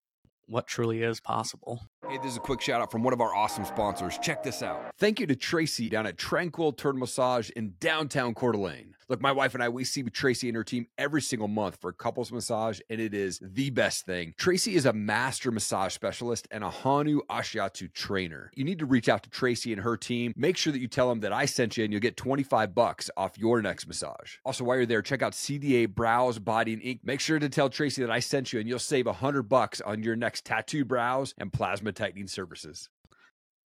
what 0.47 0.67
truly 0.67 1.03
is 1.03 1.21
possible. 1.21 1.81
Hey, 2.09 2.19
this 2.19 2.31
is 2.33 2.37
a 2.37 2.41
quick 2.41 2.61
shout 2.61 2.81
out 2.81 2.93
from 2.93 3.03
one 3.03 3.13
of 3.13 3.21
our 3.21 3.35
awesome 3.35 3.65
sponsors. 3.65 4.17
Check 4.19 4.45
this 4.45 4.63
out. 4.63 4.93
Thank 4.97 5.19
you 5.19 5.27
to 5.27 5.35
Tracy 5.35 5.89
down 5.89 6.07
at 6.07 6.17
Tranquil 6.17 6.73
Turtle 6.73 7.01
Massage 7.01 7.51
in 7.51 7.75
downtown 7.81 8.33
Coeur 8.33 8.53
d'Alene. 8.53 8.95
Look, 9.09 9.21
my 9.21 9.31
wife 9.31 9.55
and 9.55 9.63
I, 9.63 9.69
we 9.69 9.85
see 9.85 10.03
Tracy 10.03 10.49
and 10.49 10.57
her 10.57 10.65
team 10.65 10.89
every 10.99 11.23
single 11.23 11.47
month 11.47 11.77
for 11.81 11.91
a 11.91 11.93
couples 11.93 12.33
massage, 12.33 12.81
and 12.91 13.01
it 13.01 13.15
is 13.15 13.41
the 13.41 13.71
best 13.71 14.05
thing. 14.05 14.35
Tracy 14.37 14.75
is 14.75 14.85
a 14.85 14.93
master 14.93 15.53
massage 15.53 15.95
specialist 15.95 16.49
and 16.51 16.65
a 16.65 16.71
Hanu 16.71 17.21
Ashiatsu 17.31 17.93
trainer. 17.93 18.51
You 18.57 18.65
need 18.65 18.81
to 18.81 18.87
reach 18.87 19.09
out 19.09 19.23
to 19.23 19.31
Tracy 19.31 19.73
and 19.73 19.83
her 19.83 19.97
team. 19.97 20.33
Make 20.37 20.57
sure 20.57 20.73
that 20.73 20.81
you 20.81 20.89
tell 20.89 21.09
them 21.09 21.21
that 21.21 21.33
I 21.33 21.47
sent 21.47 21.77
you, 21.77 21.85
and 21.85 21.93
you'll 21.93 22.01
get 22.01 22.17
25 22.17 22.75
bucks 22.75 23.09
off 23.17 23.39
your 23.39 23.63
next 23.63 23.87
massage. 23.87 24.39
Also, 24.45 24.65
while 24.65 24.77
you're 24.77 24.87
there, 24.87 25.03
check 25.03 25.23
out 25.23 25.35
CDA 25.35 25.89
Brows, 25.89 26.41
Body, 26.41 26.73
and 26.73 26.83
Ink. 26.83 27.01
Make 27.05 27.21
sure 27.21 27.39
to 27.39 27.49
tell 27.49 27.71
Tracy 27.71 28.03
that 28.03 28.11
I 28.11 28.19
sent 28.19 28.53
you, 28.53 28.59
and 28.59 28.69
you'll 28.69 28.81
save 28.81 29.07
100 29.07 29.45
bucks 29.45 29.81
on 29.81 30.03
your 30.03 30.17
next 30.17 30.45
tattoo 30.45 30.85
brows 30.85 31.33
and 31.39 31.53
plasma 31.53 31.93
tightening 31.97 32.29
services. 32.29 32.89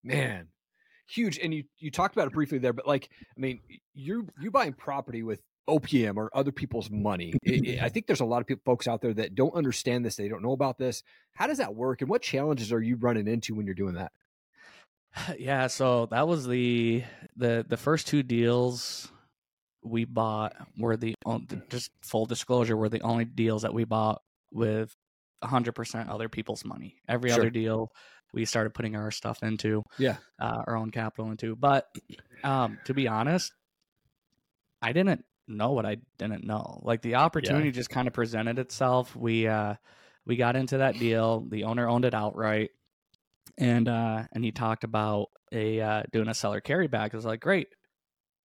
man 0.03 0.49
huge 1.09 1.39
and 1.43 1.53
you 1.53 1.65
you 1.79 1.91
talked 1.91 2.15
about 2.15 2.29
it 2.29 2.33
briefly 2.33 2.57
there 2.59 2.73
but 2.73 2.87
like 2.87 3.09
i 3.37 3.41
mean 3.41 3.61
you're 3.95 4.23
you 4.41 4.49
buying 4.51 4.73
property 4.73 5.23
with 5.25 5.43
opm 5.69 6.17
or 6.17 6.31
other 6.33 6.53
people's 6.53 6.89
money 6.89 7.35
I- 7.47 7.51
I- 7.81 7.85
i 7.87 7.89
think 7.89 8.07
there's 8.07 8.21
a 8.21 8.25
lot 8.25 8.41
of 8.41 8.47
people 8.47 8.63
folks 8.65 8.87
out 8.87 9.01
there 9.03 9.13
that 9.15 9.35
don't 9.35 9.53
understand 9.55 10.05
this 10.05 10.15
they 10.17 10.29
don't 10.29 10.43
know 10.43 10.53
about 10.53 10.79
this 10.79 11.03
how 11.35 11.49
does 11.49 11.59
that 11.59 11.75
work 11.75 12.01
and 12.01 12.09
what 12.09 12.23
challenges 12.23 12.73
are 12.73 12.81
you 12.81 12.95
running 12.97 13.27
into 13.27 13.55
when 13.57 13.67
you're 13.67 13.75
doing 13.75 13.95
that 13.95 14.13
Yeah, 15.39 15.67
so 15.67 16.07
that 16.07 16.29
was 16.29 16.47
the 16.47 17.03
the 17.37 17.67
the 17.69 17.77
first 17.77 18.07
two 18.07 18.23
deals 18.23 19.11
we 19.83 20.05
bought 20.05 20.55
were 20.79 20.97
the 20.97 21.15
just 21.71 21.91
full 22.03 22.27
disclosure 22.27 22.77
were 22.77 22.89
the 22.89 23.01
only 23.03 23.25
deals 23.25 23.63
that 23.63 23.75
we 23.75 23.85
bought 23.85 24.23
with 24.53 24.95
100% 25.43 26.09
other 26.11 26.29
people's 26.29 26.65
money. 26.67 27.01
Every 27.09 27.31
Sure. 27.31 27.41
other 27.41 27.51
deal 27.51 27.91
we 28.33 28.45
started 28.45 28.75
putting 28.75 28.97
our 28.97 29.11
stuff 29.11 29.43
into. 29.43 29.85
Yeah. 29.99 30.17
Uh, 30.39 30.63
our 30.67 30.77
own 30.77 30.91
capital 30.91 31.31
into. 31.31 31.57
But 31.57 31.87
um 32.45 32.79
to 32.85 32.95
be 32.95 33.09
honest, 33.09 33.53
I 34.83 34.93
didn't 34.93 35.25
know 35.49 35.73
what 35.73 35.87
I 35.87 35.99
didn't 36.19 36.45
know. 36.45 36.81
Like 36.83 37.03
the 37.03 37.17
opportunity 37.17 37.67
yeah. 37.67 37.73
just 37.73 37.91
kind 37.91 38.09
of 38.09 38.15
presented 38.15 38.59
itself. 38.59 39.15
We 39.17 39.47
uh 39.47 39.75
we 40.27 40.37
got 40.37 40.57
into 40.57 40.79
that 40.79 40.99
deal. 40.99 41.47
The 41.49 41.65
owner 41.65 41.89
owned 41.89 42.05
it 42.05 42.15
outright. 42.15 42.71
And 43.59 43.89
uh 43.89 44.25
and 44.33 44.45
he 44.45 44.53
talked 44.53 44.85
about 44.85 45.29
a 45.53 45.81
uh 45.81 46.03
doing 46.13 46.29
a 46.29 46.35
seller 46.35 46.61
carryback. 46.61 47.13
I 47.13 47.17
was 47.17 47.25
like, 47.25 47.41
great. 47.41 47.69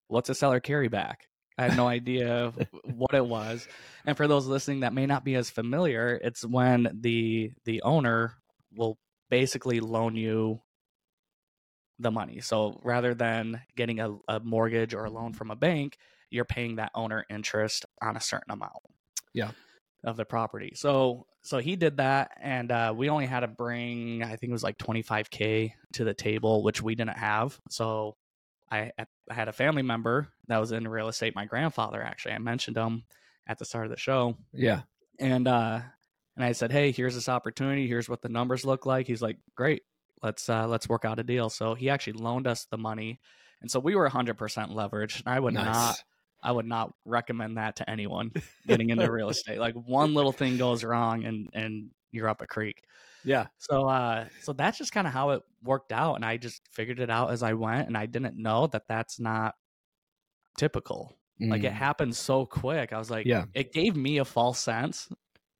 What's 0.09 0.31
a 0.31 0.35
seller 0.35 0.61
carryback? 0.61 1.17
I 1.57 1.64
had 1.64 1.76
no 1.76 1.87
idea 1.99 2.53
what 2.85 3.14
it 3.14 3.25
was. 3.25 3.67
And 4.07 4.17
for 4.17 4.26
those 4.26 4.47
listening 4.47 4.81
that 4.81 4.93
may 4.93 5.07
not 5.07 5.25
be 5.25 5.35
as 5.35 5.50
familiar, 5.50 6.19
it's 6.23 6.45
when 6.45 6.99
the 7.00 7.53
the 7.64 7.83
owner 7.83 8.35
will 8.76 8.99
basically 9.31 9.81
loan 9.81 10.16
you 10.16 10.61
the 11.99 12.11
money. 12.11 12.40
So 12.40 12.81
rather 12.83 13.14
than 13.14 13.62
getting 13.76 14.00
a, 14.00 14.16
a 14.28 14.40
mortgage 14.40 14.95
or 14.95 15.04
a 15.04 15.11
loan 15.11 15.33
from 15.33 15.50
a 15.50 15.57
bank, 15.57 15.97
you're 16.31 16.45
paying 16.45 16.76
that 16.76 16.90
owner 16.95 17.25
interest 17.31 17.87
on 18.02 18.16
a 18.16 18.21
certain 18.21 18.50
amount. 18.50 18.73
Yeah. 19.33 19.50
Of 20.02 20.16
the 20.16 20.25
property. 20.25 20.73
So 20.75 21.26
so 21.43 21.59
he 21.59 21.76
did 21.76 21.99
that 21.99 22.33
and 22.40 22.71
uh, 22.71 22.93
we 22.95 23.09
only 23.09 23.26
had 23.26 23.40
to 23.40 23.49
bring 23.49 24.23
I 24.23 24.37
think 24.37 24.50
it 24.50 24.52
was 24.52 24.62
like 24.62 24.76
25k 24.76 25.73
to 25.95 26.04
the 26.04 26.14
table 26.14 26.62
which 26.62 26.83
we 26.83 26.95
didn't 26.95 27.16
have. 27.16 27.59
So 27.71 28.16
I, 28.71 28.93
I 28.99 29.07
had 29.31 29.49
a 29.49 29.52
family 29.52 29.83
member 29.83 30.28
that 30.49 30.59
was 30.59 30.73
in 30.73 30.87
real 30.88 31.09
estate, 31.09 31.35
my 31.35 31.47
grandfather 31.47 32.02
actually. 32.02 32.33
I 32.33 32.38
mentioned 32.38 32.76
him 32.76 33.04
at 33.47 33.59
the 33.59 33.64
start 33.64 33.87
of 33.87 33.90
the 33.90 33.99
show. 33.99 34.37
Yeah. 34.52 34.83
And 35.19 35.49
uh 35.49 35.81
and 36.37 36.45
I 36.45 36.53
said, 36.53 36.73
"Hey, 36.73 36.93
here's 36.93 37.14
this 37.14 37.29
opportunity. 37.29 37.87
Here's 37.87 38.09
what 38.09 38.23
the 38.23 38.29
numbers 38.29 38.64
look 38.64 38.87
like." 38.87 39.07
He's 39.07 39.23
like, 39.23 39.38
"Great 39.55 39.83
let's 40.25 40.49
uh, 40.49 40.67
let's 40.67 40.88
work 40.88 41.05
out 41.05 41.21
a 41.21 41.23
deal. 41.23 41.50
So 41.50 41.75
he 41.75 41.91
actually 41.91 42.14
loaned 42.14 42.49
us 42.49 42.67
the 42.71 42.79
money, 42.79 43.21
and 43.61 43.71
so 43.71 43.79
we 43.79 43.95
were 43.95 44.09
100% 44.09 44.37
leveraged. 44.37 45.25
And 45.25 45.29
I 45.35 45.38
would 45.38 45.55
nice. 45.55 45.67
not 45.67 46.03
I 46.43 46.50
would 46.50 46.67
not 46.67 46.93
recommend 47.05 47.59
that 47.59 47.76
to 47.76 47.88
anyone 47.88 48.33
getting 48.67 48.91
into 48.91 49.11
real 49.12 49.29
estate. 49.31 49.61
Like 49.61 49.75
one 49.75 50.14
little 50.14 50.33
thing 50.33 50.57
goes 50.57 50.83
wrong 50.83 51.25
and 51.25 51.50
and 51.53 51.91
you're 52.11 52.29
up 52.29 52.43
a 52.43 52.47
creek. 52.47 52.83
Yeah. 53.25 53.47
So 53.59 53.88
uh 53.88 54.26
so 54.43 54.53
that's 54.53 54.79
just 54.79 54.93
kind 54.93 55.07
of 55.07 55.12
how 55.12 55.31
it 55.31 55.43
worked 55.62 55.93
out 55.93 56.17
and 56.17 56.25
I 56.25 56.37
just 56.37 56.62
figured 56.73 57.00
it 57.00 57.11
out 57.11 57.31
as 57.31 57.43
I 57.43 57.55
went 57.55 57.88
and 57.88 57.97
I 57.97 58.07
didn't 58.07 58.37
know 58.37 58.67
that 58.69 58.88
that's 58.88 59.19
not 59.19 59.55
typical. 60.59 61.17
Mm. 61.41 61.50
Like 61.50 61.64
it 61.64 61.73
mm. 61.73 61.76
happened 61.76 62.14
so 62.14 62.45
quick. 62.45 62.93
I 62.93 62.99
was 62.99 63.11
like 63.11 63.26
yeah. 63.26 63.45
it 63.55 63.73
gave 63.73 63.97
me 63.97 64.19
a 64.19 64.25
false 64.25 64.61
sense 64.61 65.09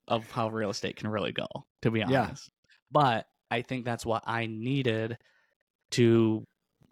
of 0.09 0.31
how 0.31 0.49
real 0.49 0.71
estate 0.71 0.97
can 0.97 1.09
really 1.09 1.33
go, 1.33 1.47
to 1.83 1.91
be 1.91 2.03
honest. 2.03 2.51
Yeah. 2.51 2.75
But 2.91 3.27
I 3.51 3.63
think 3.63 3.85
that's 3.85 4.07
what 4.07 4.25
I 4.27 4.47
needed 4.47 5.19
to 5.93 6.45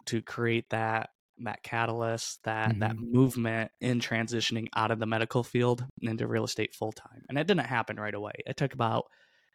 to 0.05 0.21
create 0.21 0.69
that 0.69 1.09
that 1.39 1.63
catalyst, 1.63 2.43
that 2.43 2.69
mm-hmm. 2.69 2.79
that 2.79 2.95
movement 2.97 3.71
in 3.81 3.99
transitioning 3.99 4.67
out 4.75 4.91
of 4.91 4.99
the 4.99 5.05
medical 5.05 5.43
field 5.43 5.85
into 6.01 6.27
real 6.27 6.45
estate 6.45 6.73
full 6.73 6.91
time. 6.91 7.23
And 7.27 7.37
it 7.37 7.47
didn't 7.47 7.65
happen 7.65 7.97
right 7.97 8.13
away. 8.13 8.33
It 8.45 8.57
took 8.57 8.73
about 8.73 9.05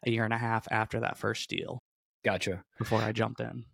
a 0.06 0.10
year 0.10 0.24
and 0.24 0.34
a 0.34 0.38
half 0.38 0.66
after 0.70 1.00
that 1.00 1.18
first 1.18 1.48
deal. 1.48 1.82
Gotcha. 2.24 2.64
Before 2.78 3.00
I 3.00 3.12
jumped 3.12 3.40
in. 3.40 3.64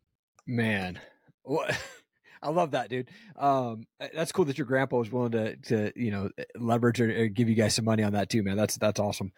Man. 0.47 1.01
What 1.43 1.77
I 2.43 2.51
love 2.51 2.73
that, 2.73 2.91
dude. 2.91 3.09
Um, 3.37 3.85
that's 4.15 4.33
cool 4.33 4.45
that 4.45 4.59
your 4.59 4.67
grandpa 4.67 4.99
was 4.99 5.11
willing 5.11 5.33
to, 5.33 5.57
to 5.57 5.93
you 5.97 6.11
know, 6.11 6.29
eh, 6.37 6.45
leverage 6.57 7.01
or, 7.01 7.23
or, 7.23 7.29
give 7.29 7.49
you 7.49 7.55
guys 7.55 7.75
some 7.75 7.87
money 7.87 8.03
on 8.03 8.13
that 8.13 8.29
too, 8.29 8.43
man. 8.43 8.59
That's 8.59 8.77
that's 8.77 9.01
awesome 9.01 9.33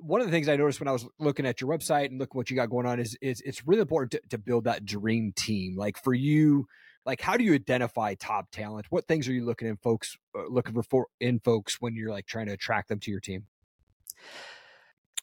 one 0.00 0.20
of 0.20 0.26
the 0.26 0.32
things 0.32 0.48
I 0.48 0.56
noticed 0.56 0.80
when 0.80 0.88
I 0.88 0.92
was 0.92 1.06
looking 1.18 1.46
at 1.46 1.60
your 1.60 1.70
website 1.70 2.06
and 2.06 2.18
look 2.18 2.34
what 2.34 2.50
you 2.50 2.56
got 2.56 2.70
going 2.70 2.86
on 2.86 2.98
is, 2.98 3.16
is 3.20 3.40
it's 3.42 3.66
really 3.66 3.82
important 3.82 4.12
to, 4.12 4.20
to 4.30 4.38
build 4.38 4.64
that 4.64 4.84
dream 4.84 5.32
team. 5.36 5.76
Like 5.76 6.02
for 6.02 6.14
you, 6.14 6.66
like 7.04 7.20
how 7.20 7.36
do 7.36 7.44
you 7.44 7.54
identify 7.54 8.14
top 8.14 8.50
talent? 8.50 8.86
What 8.90 9.06
things 9.06 9.28
are 9.28 9.32
you 9.32 9.44
looking 9.44 9.68
in 9.68 9.76
folks 9.76 10.16
uh, 10.36 10.46
looking 10.48 10.80
for 10.82 11.06
in 11.20 11.40
folks 11.40 11.80
when 11.80 11.94
you're 11.94 12.10
like 12.10 12.26
trying 12.26 12.46
to 12.46 12.52
attract 12.52 12.88
them 12.88 13.00
to 13.00 13.10
your 13.10 13.20
team? 13.20 13.46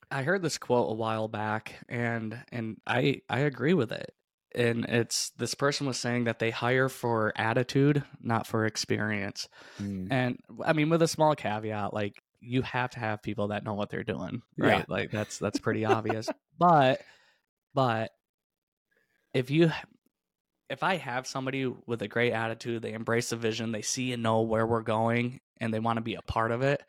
I 0.10 0.24
heard 0.24 0.42
this 0.42 0.58
quote 0.58 0.92
a 0.92 0.96
while 0.96 1.28
back 1.28 1.76
and 1.90 2.38
and 2.52 2.78
I 2.86 3.22
I 3.30 3.40
agree 3.40 3.74
with 3.74 3.92
it. 3.92 4.14
And 4.56 4.86
it's 4.86 5.32
this 5.32 5.54
person 5.54 5.86
was 5.86 6.00
saying 6.00 6.24
that 6.24 6.40
they 6.40 6.50
hire 6.50 6.90
for 6.90 7.32
attitude, 7.36 8.04
not 8.22 8.48
for 8.48 8.66
experience. 8.66 9.48
Mm. 9.82 10.08
And 10.10 10.40
I 10.66 10.74
mean 10.74 10.90
with 10.90 11.02
a 11.02 11.08
small 11.08 11.36
caveat 11.36 11.94
like 11.94 12.22
you 12.40 12.62
have 12.62 12.92
to 12.92 13.00
have 13.00 13.22
people 13.22 13.50
that 13.50 13.64
know 13.64 13.74
what 13.74 13.90
they're 13.90 14.04
doing, 14.04 14.42
right? 14.58 14.80
Yeah. 14.80 14.86
Like 14.88 15.12
that's 15.12 15.38
that's 15.38 15.60
pretty 15.60 15.86
obvious. 15.86 16.30
But 16.60 17.02
but 17.76 18.10
if 19.32 19.52
you 19.52 19.72
if 20.70 20.82
I 20.82 20.98
have 20.98 21.28
somebody 21.28 21.72
with 21.86 22.02
a 22.02 22.08
great 22.08 22.34
attitude, 22.34 22.82
they 22.82 22.94
embrace 22.94 23.30
the 23.30 23.36
vision, 23.36 23.72
they 23.72 23.84
see 23.84 24.12
and 24.12 24.24
know 24.24 24.42
where 24.42 24.66
we're 24.66 24.82
going 24.82 25.40
and 25.60 25.72
they 25.72 25.80
want 25.80 25.98
to 25.98 26.02
be 26.02 26.16
a 26.16 26.22
part 26.24 26.52
of 26.52 26.64
it 26.64 26.82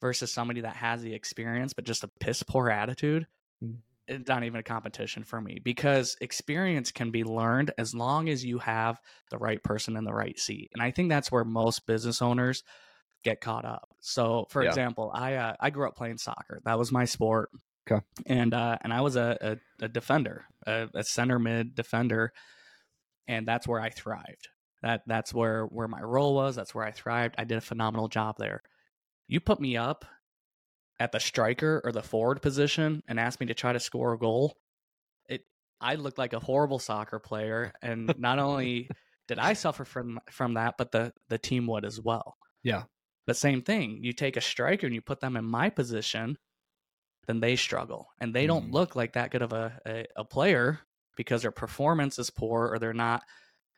versus 0.00 0.32
somebody 0.32 0.62
that 0.62 0.76
has 0.76 1.00
the 1.02 1.14
experience 1.14 1.72
but 1.72 1.84
just 1.84 2.04
a 2.04 2.10
piss 2.20 2.42
poor 2.42 2.68
attitude, 2.68 3.26
mm. 3.64 3.76
it's 4.08 4.28
not 4.28 4.42
even 4.42 4.58
a 4.58 4.64
competition 4.64 5.22
for 5.22 5.40
me 5.40 5.60
because 5.62 6.16
experience 6.20 6.90
can 6.90 7.12
be 7.12 7.22
learned 7.24 7.72
as 7.78 7.94
long 7.94 8.28
as 8.28 8.44
you 8.44 8.58
have 8.58 9.00
the 9.30 9.38
right 9.38 9.62
person 9.62 9.96
in 9.96 10.04
the 10.04 10.12
right 10.12 10.38
seat. 10.38 10.70
And 10.74 10.82
I 10.82 10.90
think 10.90 11.08
that's 11.08 11.30
where 11.30 11.44
most 11.44 11.86
business 11.86 12.20
owners 12.20 12.64
get 13.24 13.40
caught 13.40 13.64
up. 13.64 13.88
So, 14.00 14.46
for 14.50 14.62
yeah. 14.62 14.68
example, 14.68 15.10
I 15.12 15.34
uh, 15.34 15.54
I 15.58 15.70
grew 15.70 15.88
up 15.88 15.96
playing 15.96 16.18
soccer. 16.18 16.60
That 16.64 16.78
was 16.78 16.92
my 16.92 17.06
sport. 17.06 17.50
Okay. 17.90 18.02
And 18.26 18.54
uh, 18.54 18.78
and 18.82 18.92
I 18.92 19.00
was 19.00 19.16
a, 19.16 19.36
a, 19.80 19.84
a 19.84 19.88
defender, 19.88 20.44
a, 20.66 20.88
a, 20.94 21.04
center 21.04 21.38
mid 21.38 21.74
defender, 21.74 22.32
and 23.26 23.46
that's 23.46 23.68
where 23.68 23.80
I 23.80 23.90
thrived. 23.90 24.48
That 24.82 25.02
that's 25.06 25.34
where 25.34 25.64
where 25.64 25.88
my 25.88 26.00
role 26.00 26.34
was. 26.34 26.56
That's 26.56 26.74
where 26.74 26.84
I 26.84 26.92
thrived. 26.92 27.34
I 27.38 27.44
did 27.44 27.58
a 27.58 27.62
phenomenal 27.62 28.08
job 28.08 28.36
there. 28.38 28.62
You 29.26 29.40
put 29.40 29.60
me 29.60 29.76
up 29.76 30.04
at 31.00 31.12
the 31.12 31.20
striker 31.20 31.80
or 31.84 31.92
the 31.92 32.02
forward 32.02 32.40
position 32.40 33.02
and 33.08 33.18
asked 33.18 33.40
me 33.40 33.46
to 33.46 33.54
try 33.54 33.72
to 33.72 33.80
score 33.80 34.12
a 34.12 34.18
goal. 34.18 34.56
It 35.28 35.42
I 35.80 35.96
looked 35.96 36.18
like 36.18 36.32
a 36.32 36.40
horrible 36.40 36.78
soccer 36.78 37.18
player, 37.18 37.72
and 37.82 38.14
not 38.18 38.38
only 38.38 38.88
did 39.28 39.38
I 39.38 39.54
suffer 39.54 39.84
from 39.84 40.20
from 40.30 40.54
that, 40.54 40.76
but 40.78 40.92
the 40.92 41.12
the 41.28 41.38
team 41.38 41.66
would 41.66 41.84
as 41.84 42.00
well. 42.00 42.36
Yeah. 42.62 42.84
But 43.26 43.36
same 43.36 43.62
thing, 43.62 44.00
you 44.02 44.12
take 44.12 44.36
a 44.36 44.42
striker 44.42 44.86
and 44.86 44.94
you 44.94 45.00
put 45.00 45.20
them 45.20 45.36
in 45.36 45.44
my 45.44 45.70
position, 45.70 46.36
then 47.26 47.40
they 47.40 47.56
struggle. 47.56 48.08
And 48.20 48.34
they 48.34 48.46
don't 48.46 48.70
mm. 48.70 48.72
look 48.72 48.96
like 48.96 49.14
that 49.14 49.30
good 49.30 49.42
of 49.42 49.52
a, 49.52 49.80
a, 49.86 50.04
a, 50.16 50.24
player 50.24 50.80
because 51.16 51.42
their 51.42 51.50
performance 51.50 52.18
is 52.18 52.30
poor 52.30 52.68
or 52.68 52.78
they're 52.78 52.92
not 52.92 53.22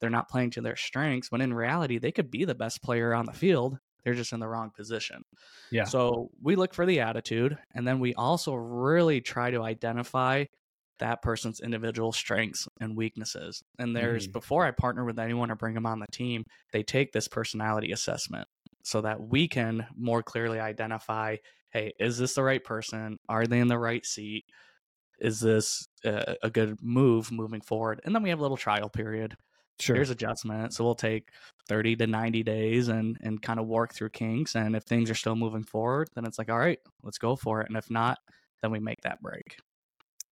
they're 0.00 0.10
not 0.10 0.28
playing 0.28 0.50
to 0.50 0.60
their 0.60 0.76
strengths 0.76 1.30
when 1.30 1.40
in 1.40 1.54
reality 1.54 1.98
they 1.98 2.12
could 2.12 2.30
be 2.30 2.44
the 2.44 2.54
best 2.54 2.82
player 2.82 3.14
on 3.14 3.24
the 3.24 3.32
field. 3.32 3.78
They're 4.04 4.14
just 4.14 4.32
in 4.32 4.40
the 4.40 4.48
wrong 4.48 4.70
position. 4.76 5.22
Yeah. 5.70 5.84
So 5.84 6.30
we 6.42 6.54
look 6.54 6.74
for 6.74 6.86
the 6.86 7.00
attitude 7.00 7.56
and 7.74 7.86
then 7.86 7.98
we 7.98 8.14
also 8.14 8.54
really 8.54 9.20
try 9.20 9.50
to 9.50 9.62
identify 9.62 10.44
that 10.98 11.22
person's 11.22 11.60
individual 11.60 12.12
strengths 12.12 12.68
and 12.80 12.96
weaknesses. 12.96 13.62
And 13.78 13.96
there's 13.96 14.28
mm. 14.28 14.32
before 14.32 14.66
I 14.66 14.70
partner 14.70 15.04
with 15.04 15.18
anyone 15.18 15.50
or 15.50 15.56
bring 15.56 15.74
them 15.74 15.86
on 15.86 16.00
the 16.00 16.06
team, 16.12 16.44
they 16.72 16.82
take 16.82 17.12
this 17.12 17.28
personality 17.28 17.92
assessment 17.92 18.45
so 18.86 19.00
that 19.00 19.20
we 19.20 19.48
can 19.48 19.84
more 19.96 20.22
clearly 20.22 20.60
identify 20.60 21.36
hey, 21.72 21.92
is 21.98 22.16
this 22.16 22.34
the 22.34 22.42
right 22.42 22.62
person? 22.62 23.18
Are 23.28 23.44
they 23.44 23.58
in 23.58 23.66
the 23.66 23.78
right 23.78 24.06
seat? 24.06 24.44
Is 25.18 25.40
this 25.40 25.88
a, 26.04 26.36
a 26.44 26.48
good 26.48 26.78
move 26.80 27.32
moving 27.32 27.60
forward? 27.60 28.00
And 28.04 28.14
then 28.14 28.22
we 28.22 28.30
have 28.30 28.38
a 28.38 28.42
little 28.42 28.56
trial 28.56 28.88
period. 28.88 29.36
Sure. 29.80 29.96
Here's 29.96 30.08
adjustment. 30.10 30.72
So 30.72 30.84
we'll 30.84 30.94
take 30.94 31.30
30 31.68 31.96
to 31.96 32.06
90 32.06 32.44
days 32.44 32.86
and 32.86 33.18
and 33.22 33.42
kind 33.42 33.58
of 33.58 33.66
work 33.66 33.92
through 33.92 34.10
kinks. 34.10 34.54
And 34.54 34.76
if 34.76 34.84
things 34.84 35.10
are 35.10 35.14
still 35.14 35.34
moving 35.34 35.64
forward, 35.64 36.08
then 36.14 36.24
it's 36.24 36.38
like, 36.38 36.48
all 36.48 36.58
right, 36.58 36.78
let's 37.02 37.18
go 37.18 37.34
for 37.34 37.60
it. 37.62 37.68
And 37.68 37.76
if 37.76 37.90
not, 37.90 38.18
then 38.62 38.70
we 38.70 38.78
make 38.78 39.00
that 39.02 39.20
break. 39.20 39.56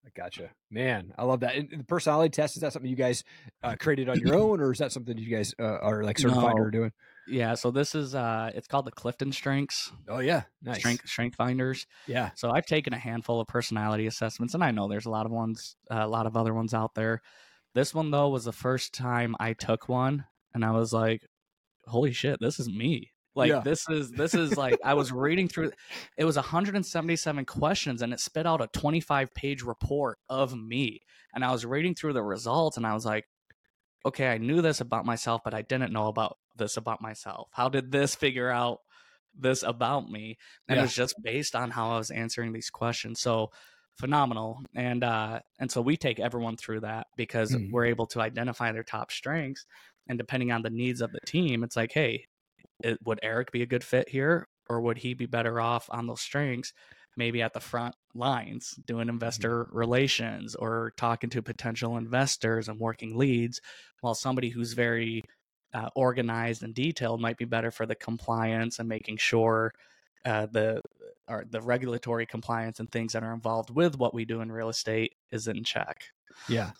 I 0.05 0.09
gotcha, 0.15 0.49
man. 0.71 1.13
I 1.17 1.25
love 1.25 1.41
that. 1.41 1.55
And 1.55 1.69
the 1.77 1.83
personality 1.83 2.29
test 2.29 2.55
is 2.55 2.61
that 2.61 2.71
something 2.71 2.89
you 2.89 2.95
guys 2.95 3.25
uh, 3.61 3.75
created 3.77 4.07
on 4.07 4.17
your 4.19 4.35
own, 4.41 4.61
or 4.61 4.71
is 4.71 4.79
that 4.79 4.93
something 4.93 5.17
you 5.17 5.35
guys 5.35 5.53
uh, 5.59 5.63
are 5.63 6.03
like 6.03 6.17
certified 6.17 6.55
no. 6.55 6.61
or 6.61 6.71
doing? 6.71 6.91
Yeah, 7.27 7.55
so 7.55 7.71
this 7.71 7.95
is 7.95 8.15
uh 8.15 8.51
it's 8.53 8.67
called 8.67 8.85
the 8.85 8.91
Clifton 8.91 9.31
Strengths. 9.31 9.91
Oh 10.07 10.19
yeah, 10.19 10.43
nice. 10.61 10.79
Strength 10.79 11.07
Strength 11.07 11.35
Finders. 11.35 11.87
Yeah. 12.07 12.31
So 12.35 12.51
I've 12.51 12.65
taken 12.65 12.93
a 12.93 12.99
handful 12.99 13.39
of 13.39 13.47
personality 13.47 14.07
assessments, 14.07 14.53
and 14.53 14.63
I 14.63 14.71
know 14.71 14.87
there's 14.87 15.05
a 15.05 15.11
lot 15.11 15.25
of 15.25 15.31
ones, 15.31 15.75
uh, 15.89 16.01
a 16.01 16.07
lot 16.07 16.27
of 16.27 16.37
other 16.37 16.53
ones 16.53 16.73
out 16.73 16.95
there. 16.95 17.21
This 17.73 17.93
one 17.93 18.11
though 18.11 18.29
was 18.29 18.45
the 18.45 18.51
first 18.51 18.93
time 18.93 19.35
I 19.39 19.53
took 19.53 19.89
one, 19.89 20.25
and 20.53 20.63
I 20.63 20.71
was 20.71 20.93
like, 20.93 21.21
"Holy 21.85 22.11
shit, 22.13 22.39
this 22.39 22.59
is 22.59 22.69
me!" 22.69 23.11
Like 23.35 23.49
yeah. 23.49 23.59
this 23.59 23.85
is 23.89 24.11
this 24.11 24.33
is 24.33 24.55
like 24.55 24.77
I 24.83 24.93
was 24.93 25.11
reading 25.11 25.47
through. 25.47 25.71
It 26.17 26.23
was 26.23 26.37
177 26.37 27.45
questions, 27.45 28.01
and 28.01 28.13
it 28.13 28.19
spit 28.19 28.45
out 28.45 28.61
a 28.61 28.67
25 28.67 29.33
page 29.33 29.61
report 29.61 30.19
of 30.29 30.55
me. 30.55 31.01
And 31.33 31.43
I 31.43 31.51
was 31.51 31.65
reading 31.65 31.95
through 31.95 32.13
the 32.13 32.23
results, 32.23 32.77
and 32.77 32.87
I 32.87 32.93
was 32.93 33.05
like, 33.05 33.25
"Okay, 34.05 34.29
I 34.29 34.37
knew 34.37 34.61
this 34.61 34.79
about 34.79 35.05
myself, 35.05 35.41
but 35.43 35.53
I 35.53 35.63
didn't 35.63 35.91
know 35.91 36.07
about 36.07 36.37
this 36.55 36.77
about 36.77 37.01
myself? 37.01 37.49
How 37.51 37.69
did 37.69 37.91
this 37.91 38.15
figure 38.15 38.49
out 38.49 38.79
this 39.37 39.63
about 39.63 40.09
me? 40.09 40.37
And 40.67 40.75
yeah. 40.75 40.81
it 40.81 40.85
was 40.85 40.95
just 40.95 41.15
based 41.23 41.55
on 41.55 41.71
how 41.71 41.91
I 41.91 41.97
was 41.97 42.11
answering 42.11 42.53
these 42.53 42.69
questions. 42.69 43.19
So 43.19 43.51
phenomenal. 43.97 44.61
And 44.75 45.03
uh 45.03 45.39
and 45.59 45.71
so 45.71 45.81
we 45.81 45.95
take 45.95 46.19
everyone 46.19 46.57
through 46.57 46.81
that 46.81 47.07
because 47.15 47.51
mm-hmm. 47.51 47.71
we're 47.71 47.85
able 47.85 48.07
to 48.07 48.21
identify 48.21 48.71
their 48.71 48.83
top 48.83 49.11
strengths 49.11 49.65
and 50.07 50.17
depending 50.17 50.51
on 50.51 50.61
the 50.61 50.69
needs 50.69 51.01
of 51.01 51.11
the 51.11 51.19
team, 51.25 51.63
it's 51.63 51.75
like, 51.75 51.91
hey, 51.91 52.25
it, 52.83 52.99
would 53.03 53.19
Eric 53.23 53.51
be 53.51 53.61
a 53.61 53.67
good 53.67 53.83
fit 53.83 54.09
here, 54.09 54.47
or 54.69 54.81
would 54.81 54.97
he 54.97 55.13
be 55.13 55.25
better 55.25 55.59
off 55.59 55.87
on 55.89 56.07
those 56.07 56.21
strengths, 56.21 56.73
maybe 57.17 57.41
at 57.41 57.53
the 57.53 57.59
front 57.59 57.95
lines, 58.13 58.75
doing 58.85 59.09
investor 59.09 59.65
mm-hmm. 59.65 59.77
relations 59.77 60.55
or 60.55 60.93
talking 60.97 61.29
to 61.31 61.41
potential 61.41 61.97
investors 61.97 62.67
and 62.67 62.79
working 62.79 63.17
leads, 63.17 63.61
while 64.01 64.15
somebody 64.15 64.49
who's 64.49 64.73
very 64.73 65.23
uh, 65.75 65.89
organized 65.93 66.63
and 66.63 66.73
detailed 66.73 67.19
might 67.19 67.37
be 67.37 67.45
better 67.45 67.69
for 67.69 67.85
the 67.85 67.95
compliance 67.95 68.79
and 68.79 68.87
making 68.87 69.17
sure 69.17 69.73
uh, 70.23 70.47
the 70.49 70.81
or 71.27 71.43
the 71.49 71.59
regulatory 71.59 72.25
compliance 72.25 72.79
and 72.79 72.89
things 72.91 73.13
that 73.13 73.23
are 73.23 73.33
involved 73.33 73.69
with 73.69 73.97
what 73.97 74.13
we 74.13 74.25
do 74.25 74.41
in 74.41 74.51
real 74.51 74.69
estate 74.69 75.13
is 75.31 75.47
in 75.47 75.63
check. 75.63 76.05
Yeah. 76.47 76.71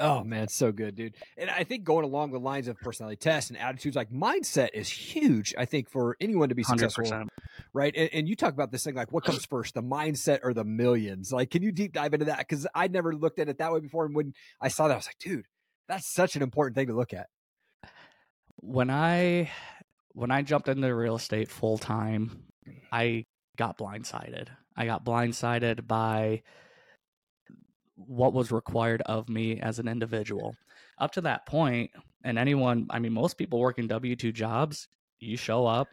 Oh 0.00 0.24
man, 0.24 0.48
so 0.48 0.72
good, 0.72 0.96
dude. 0.96 1.14
And 1.38 1.48
I 1.48 1.62
think 1.62 1.84
going 1.84 2.04
along 2.04 2.32
the 2.32 2.40
lines 2.40 2.66
of 2.66 2.76
personality 2.78 3.16
tests 3.16 3.50
and 3.50 3.58
attitudes, 3.58 3.94
like 3.96 4.10
mindset 4.10 4.70
is 4.74 4.88
huge. 4.88 5.54
I 5.56 5.64
think 5.64 5.88
for 5.88 6.16
anyone 6.20 6.48
to 6.48 6.54
be 6.54 6.64
successful, 6.64 7.04
100%. 7.04 7.28
right? 7.72 7.94
And, 7.96 8.10
and, 8.12 8.28
you 8.28 8.34
talk 8.34 8.52
about 8.52 8.72
this 8.72 8.82
thing 8.82 8.96
like, 8.96 9.12
what 9.12 9.24
comes 9.24 9.44
first, 9.46 9.74
the 9.74 9.82
mindset 9.82 10.40
or 10.42 10.52
the 10.52 10.64
millions? 10.64 11.32
Like, 11.32 11.50
can 11.50 11.62
you 11.62 11.70
deep 11.70 11.92
dive 11.92 12.12
into 12.12 12.26
that? 12.26 12.38
Because 12.38 12.66
I'd 12.74 12.92
never 12.92 13.14
looked 13.14 13.38
at 13.38 13.48
it 13.48 13.58
that 13.58 13.72
way 13.72 13.78
before. 13.78 14.04
And 14.04 14.16
when 14.16 14.34
I 14.60 14.66
saw 14.66 14.88
that, 14.88 14.94
I 14.94 14.96
was 14.96 15.06
like, 15.06 15.18
dude, 15.20 15.46
that's 15.88 16.12
such 16.12 16.34
an 16.34 16.42
important 16.42 16.74
thing 16.74 16.88
to 16.88 16.94
look 16.94 17.14
at. 17.14 17.28
When 18.66 18.90
I 18.90 19.50
when 20.12 20.30
I 20.30 20.42
jumped 20.42 20.68
into 20.68 20.94
real 20.94 21.16
estate 21.16 21.50
full 21.50 21.76
time, 21.76 22.44
I 22.90 23.26
got 23.56 23.76
blindsided. 23.76 24.48
I 24.76 24.86
got 24.86 25.04
blindsided 25.04 25.86
by 25.86 26.42
what 27.96 28.32
was 28.32 28.50
required 28.50 29.02
of 29.02 29.28
me 29.28 29.60
as 29.60 29.78
an 29.78 29.88
individual. 29.88 30.56
Up 30.98 31.12
to 31.12 31.20
that 31.22 31.46
point, 31.46 31.90
and 32.24 32.38
anyone, 32.38 32.86
I 32.90 32.98
mean, 32.98 33.12
most 33.12 33.36
people 33.36 33.60
working 33.60 33.86
W 33.88 34.16
2 34.16 34.32
jobs, 34.32 34.88
you 35.20 35.36
show 35.36 35.66
up, 35.66 35.88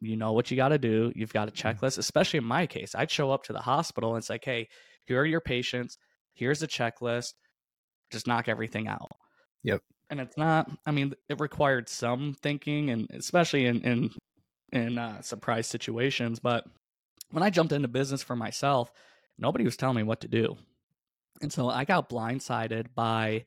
you 0.00 0.16
know 0.16 0.32
what 0.32 0.50
you 0.50 0.56
got 0.56 0.68
to 0.68 0.78
do, 0.78 1.12
you've 1.14 1.32
got 1.32 1.48
a 1.48 1.52
mm-hmm. 1.52 1.68
checklist, 1.68 1.98
especially 1.98 2.38
in 2.38 2.44
my 2.44 2.66
case. 2.66 2.94
I'd 2.94 3.10
show 3.10 3.30
up 3.30 3.44
to 3.44 3.52
the 3.52 3.60
hospital 3.60 4.14
and 4.14 4.22
it's 4.22 4.30
like, 4.30 4.44
hey, 4.44 4.68
here 5.04 5.20
are 5.20 5.26
your 5.26 5.40
patients, 5.40 5.98
here's 6.34 6.62
a 6.62 6.68
checklist, 6.68 7.34
just 8.10 8.26
knock 8.26 8.48
everything 8.48 8.88
out. 8.88 9.10
Yep. 9.62 9.82
And 10.10 10.20
it's 10.20 10.36
not, 10.36 10.70
I 10.86 10.90
mean, 10.90 11.14
it 11.28 11.40
required 11.40 11.88
some 11.88 12.34
thinking 12.40 12.90
and 12.90 13.08
especially 13.10 13.66
in, 13.66 13.82
in, 13.82 14.10
in 14.72 14.98
uh, 14.98 15.20
surprise 15.20 15.66
situations. 15.66 16.38
But 16.38 16.66
when 17.30 17.42
I 17.42 17.50
jumped 17.50 17.72
into 17.72 17.88
business 17.88 18.22
for 18.22 18.36
myself, 18.36 18.90
nobody 19.38 19.64
was 19.64 19.76
telling 19.76 19.96
me 19.96 20.02
what 20.02 20.20
to 20.22 20.28
do. 20.28 20.56
And 21.42 21.52
so 21.52 21.68
I 21.68 21.84
got 21.84 22.08
blindsided 22.08 22.86
by 22.94 23.44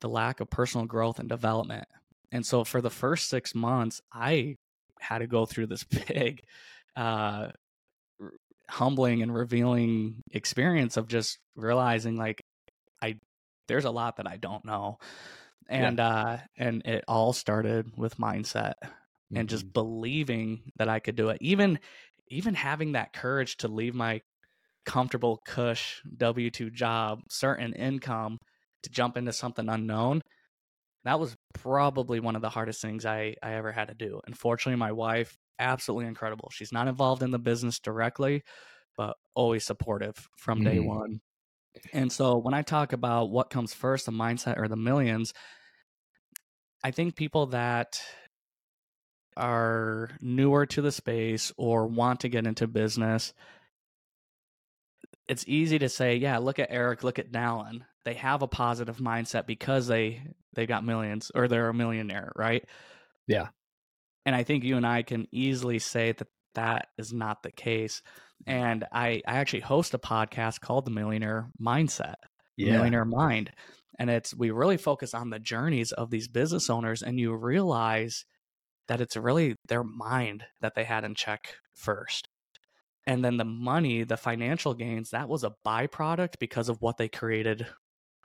the 0.00 0.08
lack 0.08 0.40
of 0.40 0.50
personal 0.50 0.86
growth 0.86 1.18
and 1.18 1.28
development. 1.28 1.86
And 2.32 2.44
so 2.44 2.64
for 2.64 2.80
the 2.80 2.90
first 2.90 3.28
six 3.28 3.54
months, 3.54 4.00
I 4.12 4.56
had 5.00 5.18
to 5.18 5.26
go 5.26 5.46
through 5.46 5.66
this 5.66 5.84
big, 6.08 6.42
uh, 6.96 7.50
humbling 8.68 9.22
and 9.22 9.34
revealing 9.34 10.22
experience 10.32 10.96
of 10.96 11.06
just 11.08 11.38
realizing 11.54 12.16
like 12.16 12.42
I 13.00 13.16
there's 13.68 13.84
a 13.84 13.90
lot 13.90 14.16
that 14.16 14.26
I 14.26 14.36
don't 14.36 14.64
know. 14.64 14.98
And 15.68 15.98
yeah. 15.98 16.08
uh 16.08 16.38
and 16.56 16.82
it 16.86 17.04
all 17.08 17.32
started 17.32 17.96
with 17.96 18.18
mindset 18.18 18.74
mm-hmm. 18.84 19.36
and 19.36 19.48
just 19.48 19.64
mm-hmm. 19.64 19.72
believing 19.72 20.72
that 20.78 20.88
I 20.88 21.00
could 21.00 21.16
do 21.16 21.30
it. 21.30 21.38
Even 21.40 21.78
even 22.28 22.54
having 22.54 22.92
that 22.92 23.12
courage 23.12 23.56
to 23.58 23.68
leave 23.68 23.94
my 23.94 24.20
comfortable 24.84 25.40
cush 25.44 26.00
W 26.16 26.50
two 26.50 26.70
job, 26.70 27.20
certain 27.28 27.72
income 27.72 28.38
to 28.82 28.90
jump 28.90 29.16
into 29.16 29.32
something 29.32 29.68
unknown, 29.68 30.22
that 31.04 31.18
was 31.18 31.36
probably 31.54 32.20
one 32.20 32.36
of 32.36 32.42
the 32.42 32.48
hardest 32.50 32.80
things 32.82 33.04
I, 33.04 33.34
I 33.42 33.54
ever 33.54 33.72
had 33.72 33.88
to 33.88 33.94
do. 33.94 34.20
Unfortunately, 34.26 34.78
my 34.78 34.92
wife, 34.92 35.36
absolutely 35.58 36.06
incredible. 36.06 36.50
She's 36.52 36.72
not 36.72 36.86
involved 36.86 37.22
in 37.22 37.32
the 37.32 37.38
business 37.38 37.80
directly, 37.80 38.42
but 38.96 39.16
always 39.34 39.64
supportive 39.64 40.14
from 40.36 40.62
day 40.62 40.78
mm. 40.78 40.86
one. 40.86 41.20
And 41.92 42.10
so 42.10 42.38
when 42.38 42.54
I 42.54 42.62
talk 42.62 42.92
about 42.92 43.30
what 43.30 43.50
comes 43.50 43.74
first, 43.74 44.06
the 44.06 44.12
mindset 44.12 44.58
or 44.58 44.68
the 44.68 44.76
millions, 44.76 45.32
I 46.86 46.92
think 46.92 47.16
people 47.16 47.46
that 47.46 48.00
are 49.36 50.08
newer 50.20 50.66
to 50.66 50.80
the 50.80 50.92
space 50.92 51.50
or 51.56 51.88
want 51.88 52.20
to 52.20 52.28
get 52.28 52.46
into 52.46 52.68
business, 52.68 53.34
it's 55.26 55.44
easy 55.48 55.80
to 55.80 55.88
say, 55.88 56.14
yeah, 56.14 56.38
look 56.38 56.60
at 56.60 56.68
Eric, 56.70 57.02
look 57.02 57.18
at 57.18 57.32
Dallon. 57.32 57.84
They 58.04 58.14
have 58.14 58.42
a 58.42 58.46
positive 58.46 58.98
mindset 58.98 59.48
because 59.48 59.88
they 59.88 60.22
they 60.54 60.64
got 60.66 60.84
millions 60.84 61.32
or 61.34 61.48
they're 61.48 61.70
a 61.70 61.74
millionaire, 61.74 62.30
right? 62.36 62.64
Yeah. 63.26 63.48
And 64.24 64.36
I 64.36 64.44
think 64.44 64.62
you 64.62 64.76
and 64.76 64.86
I 64.86 65.02
can 65.02 65.26
easily 65.32 65.80
say 65.80 66.12
that 66.12 66.28
that 66.54 66.86
is 66.98 67.12
not 67.12 67.42
the 67.42 67.50
case. 67.50 68.00
And 68.46 68.84
I 68.92 69.22
I 69.26 69.38
actually 69.38 69.62
host 69.62 69.92
a 69.94 69.98
podcast 69.98 70.60
called 70.60 70.84
The 70.84 70.92
Millionaire 70.92 71.50
Mindset. 71.60 72.14
Yeah. 72.56 72.74
Millionaire 72.74 73.04
Mind. 73.04 73.50
And 73.98 74.10
it's 74.10 74.34
we 74.34 74.50
really 74.50 74.76
focus 74.76 75.14
on 75.14 75.30
the 75.30 75.38
journeys 75.38 75.92
of 75.92 76.10
these 76.10 76.28
business 76.28 76.68
owners 76.68 77.02
and 77.02 77.18
you 77.18 77.34
realize 77.34 78.24
that 78.88 79.00
it's 79.00 79.16
really 79.16 79.56
their 79.66 79.82
mind 79.82 80.44
that 80.60 80.74
they 80.74 80.84
had 80.84 81.04
in 81.04 81.14
check 81.14 81.56
first. 81.74 82.28
And 83.06 83.24
then 83.24 83.36
the 83.36 83.44
money 83.44 84.04
the 84.04 84.16
financial 84.16 84.74
gains 84.74 85.10
that 85.10 85.28
was 85.28 85.44
a 85.44 85.54
byproduct 85.64 86.38
because 86.38 86.68
of 86.68 86.82
what 86.82 86.98
they 86.98 87.08
created 87.08 87.66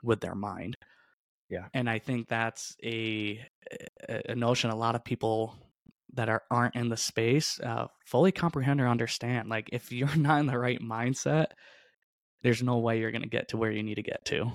with 0.03 0.19
their 0.21 0.35
mind. 0.35 0.77
Yeah. 1.49 1.67
And 1.73 1.89
i 1.89 1.99
think 1.99 2.27
that's 2.27 2.75
a 2.83 3.39
a 4.09 4.35
notion 4.35 4.71
a 4.71 4.75
lot 4.75 4.95
of 4.95 5.03
people 5.03 5.55
that 6.13 6.27
are 6.29 6.43
aren't 6.51 6.75
in 6.75 6.89
the 6.89 6.97
space 6.97 7.59
uh, 7.61 7.87
fully 8.05 8.31
comprehend 8.31 8.81
or 8.81 8.87
understand. 8.87 9.49
Like 9.49 9.69
if 9.71 9.91
you're 9.91 10.15
not 10.15 10.39
in 10.39 10.47
the 10.47 10.57
right 10.57 10.81
mindset 10.81 11.47
there's 12.43 12.63
no 12.63 12.79
way 12.79 12.99
you're 12.99 13.11
going 13.11 13.21
to 13.21 13.29
get 13.29 13.49
to 13.49 13.57
where 13.57 13.71
you 13.71 13.83
need 13.83 13.95
to 13.95 14.01
get 14.01 14.25
to 14.25 14.51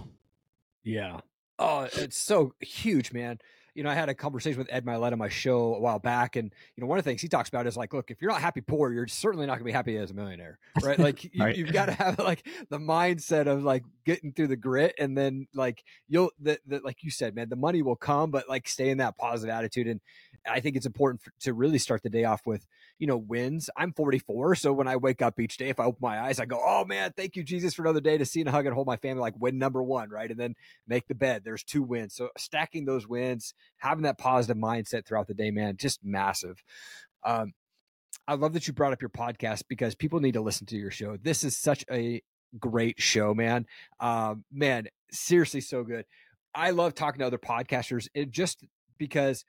yeah 0.87 1.21
oh 1.59 1.87
it's 1.93 2.17
so 2.17 2.55
huge 2.61 3.13
man 3.13 3.39
you 3.77 3.83
know, 3.83 3.91
I 3.91 3.95
had 3.95 4.09
a 4.09 4.15
conversation 4.15 4.59
with 4.59 4.69
Ed 4.71 4.87
Mylett 4.87 5.13
on 5.13 5.19
my 5.19 5.29
show 5.29 5.75
a 5.75 5.79
while 5.79 5.99
back, 5.99 6.37
and 6.37 6.51
you 6.75 6.81
know, 6.81 6.87
one 6.87 6.99
of 6.99 7.05
the 7.05 7.11
things 7.11 7.21
he 7.21 7.29
talks 7.29 7.51
about 7.51 7.67
is 7.67 7.77
like, 7.77 7.93
look, 7.93 8.11
if 8.11 8.23
you're 8.23 8.31
not 8.31 8.41
happy 8.41 8.63
poor, 8.63 8.91
you're 8.91 9.07
certainly 9.07 9.45
not 9.45 9.53
going 9.53 9.61
to 9.61 9.65
be 9.67 9.73
happy 9.73 9.99
as 9.99 10.11
a 10.11 10.15
millionaire, 10.15 10.59
right? 10.83 10.99
Like, 10.99 11.25
you, 11.35 11.45
right. 11.45 11.55
you've 11.55 11.75
got 11.75 11.87
to 11.87 11.93
have 11.93 12.19
like 12.19 12.49
the 12.71 12.79
mindset 12.79 13.47
of 13.47 13.65
like 13.65 13.85
getting 14.07 14.33
through 14.33 14.47
the 14.47 14.57
grit, 14.57 14.95
and 14.99 15.17
then 15.17 15.47
like 15.53 15.85
you'll, 16.09 16.31
the, 16.41 16.59
the, 16.67 16.81
like 16.83 17.05
you 17.05 17.11
said, 17.11 17.35
man, 17.35 17.51
the 17.51 17.57
money 17.57 17.83
will 17.83 17.97
come, 17.97 18.31
but 18.31 18.49
like 18.49 18.67
stay 18.67 18.89
in 18.89 18.97
that 18.99 19.19
positive 19.19 19.55
attitude. 19.55 19.89
And 19.89 20.01
I 20.49 20.61
think 20.61 20.77
it's 20.77 20.87
important 20.87 21.21
for, 21.21 21.31
to 21.41 21.53
really 21.53 21.79
start 21.79 22.03
the 22.03 22.09
day 22.09 22.25
off 22.25 22.47
with, 22.47 22.67
you 22.99 23.07
know, 23.07 23.17
wins. 23.17 23.69
I'm 23.77 23.93
44, 23.93 24.55
so 24.57 24.73
when 24.73 24.89
I 24.89 24.97
wake 24.97 25.23
up 25.23 25.39
each 25.39 25.57
day, 25.57 25.69
if 25.69 25.81
I 25.81 25.85
open 25.85 25.99
my 26.01 26.21
eyes, 26.21 26.41
I 26.41 26.47
go, 26.47 26.61
"Oh 26.65 26.85
man, 26.85 27.13
thank 27.17 27.37
you 27.37 27.43
Jesus 27.43 27.75
for 27.75 27.83
another 27.83 28.01
day 28.01 28.19
to 28.19 28.25
see 28.25 28.41
and 28.41 28.49
hug 28.49 28.67
and 28.67 28.75
hold 28.75 28.87
my 28.87 28.97
family." 28.97 29.21
Like 29.21 29.35
win 29.39 29.59
number 29.59 29.83
one, 29.83 30.11
right? 30.11 30.31
And 30.31 30.39
then 30.39 30.55
make 30.87 31.07
the 31.09 31.15
bed. 31.15 31.43
There's 31.45 31.65
two 31.65 31.83
wins. 31.83 32.15
So 32.15 32.31
stacking 32.39 32.85
those 32.85 33.07
wins, 33.07 33.55
having 33.79 34.05
that 34.05 34.19
positive 34.19 34.57
mindset 34.57 35.07
throughout 35.07 35.29
the 35.29 35.35
day, 35.35 35.51
man, 35.51 35.77
just 35.77 36.05
massive. 36.05 36.63
Um, 37.25 37.53
I 38.29 38.35
love 38.35 38.55
that 38.55 38.67
you 38.67 38.73
brought 38.73 38.93
up 38.93 39.03
your 39.03 39.11
podcast 39.11 39.65
because 39.69 39.95
people 39.95 40.21
need 40.21 40.35
to 40.35 40.41
listen 40.41 40.67
to 40.69 40.77
your 40.77 40.91
show. 40.91 41.17
This 41.17 41.45
is 41.45 41.57
such 41.57 41.85
a 41.91 42.23
great 42.59 43.01
show, 43.01 43.35
man. 43.35 43.67
Um, 44.01 44.45
man, 44.53 44.89
seriously, 45.11 45.61
so 45.61 45.85
good. 45.85 46.07
I 46.55 46.71
love 46.71 46.95
talking 46.95 47.21
to 47.21 47.27
other 47.27 47.39
podcasters. 47.39 48.09
It 48.15 48.31
just 48.31 48.65
because 48.99 49.45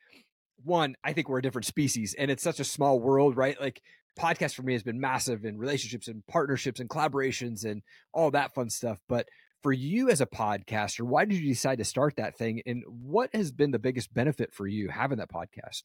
one, 0.64 0.96
I 1.04 1.14
think 1.14 1.30
we're 1.30 1.40
a 1.40 1.42
different 1.42 1.66
species 1.66 2.16
and 2.18 2.32
it's 2.32 2.44
such 2.44 2.60
a 2.60 2.64
small 2.64 3.00
world, 3.00 3.38
right? 3.38 3.60
Like 3.60 3.82
podcast 4.18 4.56
for 4.56 4.64
me 4.64 4.74
has 4.74 4.84
been 4.84 5.00
massive 5.00 5.46
in 5.46 5.58
relationships 5.58 6.08
and 6.08 6.26
partnerships 6.28 6.80
and 6.80 6.90
collaborations 6.90 7.64
and 7.64 7.82
all 8.14 8.32
that 8.32 8.54
fun 8.54 8.70
stuff. 8.70 9.00
But 9.08 9.28
for 9.64 9.72
you 9.72 10.10
as 10.10 10.22
a 10.22 10.26
podcaster, 10.26 11.02
why 11.02 11.26
did 11.26 11.38
you 11.40 11.48
decide 11.48 11.78
to 11.78 11.86
start 11.86 12.16
that 12.18 12.38
thing? 12.38 12.62
And 12.66 12.84
what 12.88 13.30
has 13.34 13.52
been 13.52 13.72
the 13.72 13.80
biggest 13.80 14.14
benefit 14.14 14.54
for 14.54 14.68
you 14.68 14.90
having 14.90 15.20
that 15.20 15.32
podcast? 15.32 15.84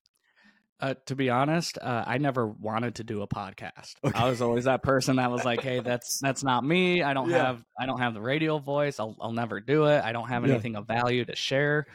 Uh, 0.81 0.95
to 1.07 1.15
be 1.15 1.31
honest, 1.31 1.79
uh, 1.81 2.03
I 2.05 2.19
never 2.19 2.45
wanted 2.45 2.97
to 2.97 3.05
do 3.05 3.23
a 3.23 3.29
podcast. 3.29 3.95
Okay. 4.05 4.19
I 4.19 4.29
was 4.29 4.43
always 4.43 4.65
that 4.65 4.83
person 4.83 5.17
that 5.17 5.31
was 5.31 5.45
like, 5.45 5.63
"Hey, 5.63 5.79
that's 5.85 6.19
that's 6.19 6.43
not 6.43 6.65
me. 6.65 7.05
I 7.05 7.15
don't 7.15 7.31
yeah. 7.31 7.47
have 7.47 7.63
I 7.79 7.87
don't 7.87 8.01
have 8.01 8.15
the 8.15 8.21
radio 8.21 8.59
voice. 8.59 8.99
I'll 8.99 9.17
I'll 9.21 9.33
never 9.33 9.61
do 9.61 9.85
it. 9.85 10.03
I 10.03 10.11
don't 10.11 10.29
have 10.29 10.45
anything 10.45 10.73
yeah. 10.73 10.81
of 10.81 10.89
value 10.89 11.25
to 11.25 11.37
share." 11.37 11.87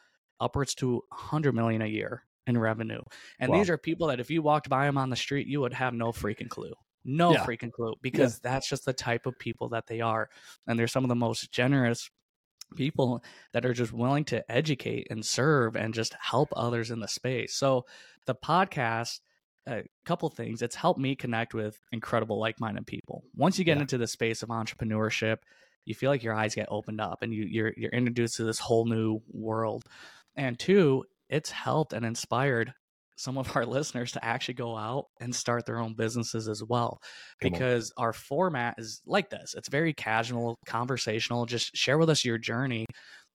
upwards 0.40 0.74
to 0.76 1.02
a 1.12 1.14
hundred 1.14 1.54
million 1.54 1.82
a 1.82 1.86
year 1.86 2.22
in 2.46 2.56
revenue. 2.58 3.00
And 3.38 3.50
Wow. 3.50 3.58
these 3.58 3.70
are 3.70 3.78
people 3.78 4.06
that 4.08 4.20
if 4.20 4.30
you 4.30 4.42
walked 4.42 4.68
by 4.68 4.86
them 4.86 4.98
on 4.98 5.10
the 5.10 5.16
street, 5.16 5.46
you 5.46 5.60
would 5.60 5.72
have 5.74 5.94
no 5.94 6.12
freaking 6.12 6.48
clue. 6.48 6.72
No 7.04 7.32
Yeah. 7.32 7.44
freaking 7.44 7.72
clue 7.72 7.94
because 8.02 8.38
that's 8.40 8.68
just 8.68 8.84
the 8.84 8.92
type 8.92 9.26
of 9.26 9.38
people 9.38 9.68
that 9.70 9.86
they 9.86 10.00
are. 10.00 10.28
And 10.66 10.78
they're 10.78 10.88
some 10.88 11.04
of 11.04 11.08
the 11.08 11.14
most 11.14 11.52
generous 11.52 12.10
people 12.74 13.22
that 13.52 13.64
are 13.64 13.72
just 13.74 13.92
willing 13.92 14.24
to 14.24 14.50
educate 14.50 15.06
and 15.10 15.24
serve 15.24 15.76
and 15.76 15.94
just 15.94 16.14
help 16.20 16.48
others 16.56 16.90
in 16.90 16.98
the 17.00 17.06
space. 17.08 17.54
So 17.54 17.86
the 18.26 18.34
podcast 18.34 19.20
a 19.68 19.82
couple 20.04 20.28
things 20.30 20.62
it's 20.62 20.76
helped 20.76 21.00
me 21.00 21.16
connect 21.16 21.52
with 21.52 21.80
incredible 21.90 22.38
like-minded 22.38 22.86
people 22.86 23.24
once 23.34 23.58
you 23.58 23.64
get 23.64 23.76
Yeah. 23.78 23.80
into 23.82 23.98
the 23.98 24.06
space 24.06 24.44
of 24.44 24.48
entrepreneurship 24.50 25.38
you 25.84 25.92
feel 25.92 26.08
like 26.08 26.22
your 26.22 26.34
eyes 26.34 26.54
get 26.54 26.68
opened 26.70 27.00
up 27.00 27.20
and 27.22 27.34
you, 27.34 27.42
you're 27.44 27.72
you're 27.76 27.90
introduced 27.90 28.36
to 28.36 28.44
this 28.44 28.60
whole 28.60 28.84
new 28.84 29.20
world 29.28 29.82
and 30.36 30.56
two 30.56 31.04
it's 31.28 31.50
helped 31.50 31.92
and 31.92 32.04
inspired 32.04 32.72
some 33.16 33.38
of 33.38 33.56
our 33.56 33.64
listeners 33.66 34.12
to 34.12 34.24
actually 34.24 34.54
go 34.54 34.76
out 34.76 35.06
and 35.20 35.34
start 35.34 35.64
their 35.66 35.78
own 35.78 35.94
businesses 35.94 36.48
as 36.48 36.62
well 36.62 36.98
Come 37.40 37.48
on. 37.48 37.58
because 37.58 37.92
our 37.96 38.12
format 38.12 38.74
is 38.78 39.00
like 39.06 39.30
this 39.30 39.54
it's 39.56 39.68
very 39.68 39.92
casual 39.94 40.56
conversational 40.66 41.46
just 41.46 41.74
share 41.76 41.98
with 41.98 42.10
us 42.10 42.24
your 42.24 42.38
journey 42.38 42.84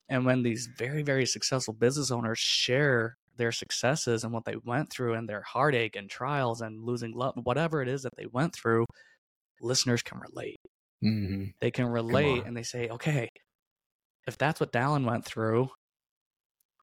and 0.09 0.25
when 0.25 0.43
these 0.43 0.67
very 0.77 1.01
very 1.03 1.25
successful 1.25 1.73
business 1.73 2.11
owners 2.11 2.39
share 2.39 3.15
their 3.37 3.51
successes 3.51 4.23
and 4.23 4.33
what 4.33 4.43
they 4.45 4.55
went 4.65 4.91
through 4.91 5.13
and 5.13 5.27
their 5.27 5.41
heartache 5.41 5.95
and 5.95 6.09
trials 6.09 6.61
and 6.61 6.83
losing 6.83 7.13
love 7.13 7.33
whatever 7.43 7.81
it 7.81 7.87
is 7.87 8.03
that 8.03 8.11
they 8.17 8.25
went 8.31 8.53
through 8.53 8.85
listeners 9.61 10.01
can 10.03 10.19
relate. 10.19 10.57
Hmm 11.01 11.45
they 11.59 11.71
can 11.71 11.87
relate 11.87 12.43
and 12.45 12.55
they 12.55 12.63
say 12.63 12.89
okay 12.89 13.29
if 14.27 14.37
that's 14.37 14.59
what 14.59 14.71
Dallon 14.71 15.05
went 15.05 15.25
through 15.25 15.69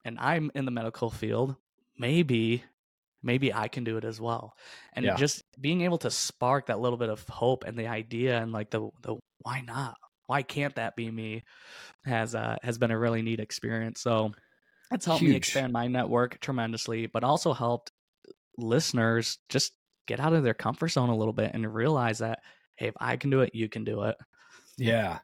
and 0.05 0.19
i'm 0.19 0.51
in 0.55 0.65
the 0.65 0.71
medical 0.71 1.11
field 1.11 1.57
maybe 1.99 2.63
maybe 3.23 3.53
i 3.53 3.69
can 3.69 3.85
do 3.85 3.97
it 3.97 4.05
as 4.05 4.21
well. 4.21 4.55
And 4.93 5.05
Yeah. 5.07 5.17
just 5.17 5.43
being 5.61 5.81
able 5.83 5.99
to 5.99 6.11
spark 6.11 6.67
that 6.67 6.79
little 6.81 6.99
bit 6.99 7.09
of 7.09 7.29
hope 7.29 7.65
and 7.65 7.77
the 7.79 7.89
idea 7.89 8.41
and 8.41 8.53
like 8.53 8.71
the 8.71 8.89
the 9.03 9.17
why 9.43 9.61
not? 9.61 9.97
Why 10.27 10.43
can't 10.43 10.75
that 10.77 10.95
be 10.95 11.11
me? 11.11 11.43
Has 12.05 12.35
uh 12.35 12.57
has 12.63 12.79
been 12.79 12.91
a 12.93 12.99
really 12.99 13.23
neat 13.23 13.41
experience. 13.41 14.01
So 14.01 14.33
it's 14.93 15.05
helped 15.07 15.23
me 15.25 15.35
expand 15.35 15.73
my 15.73 15.89
network 15.89 16.39
tremendously 16.41 17.07
but 17.07 17.25
also 17.25 17.53
helped 17.53 17.91
listeners 18.57 19.39
just 19.49 19.73
get 20.07 20.21
out 20.21 20.33
of 20.33 20.43
their 20.45 20.55
comfort 20.55 20.89
zone 20.89 21.11
a 21.11 21.17
little 21.17 21.33
bit 21.35 21.51
and 21.55 21.73
realize 21.75 22.19
that 22.19 22.41
hey 22.77 22.89
if 22.89 22.95
i 23.01 23.17
can 23.17 23.31
do 23.31 23.41
it 23.41 23.55
you 23.55 23.69
can 23.69 23.85
do 23.85 24.03
it. 24.05 24.17
Yeah. 24.79 25.19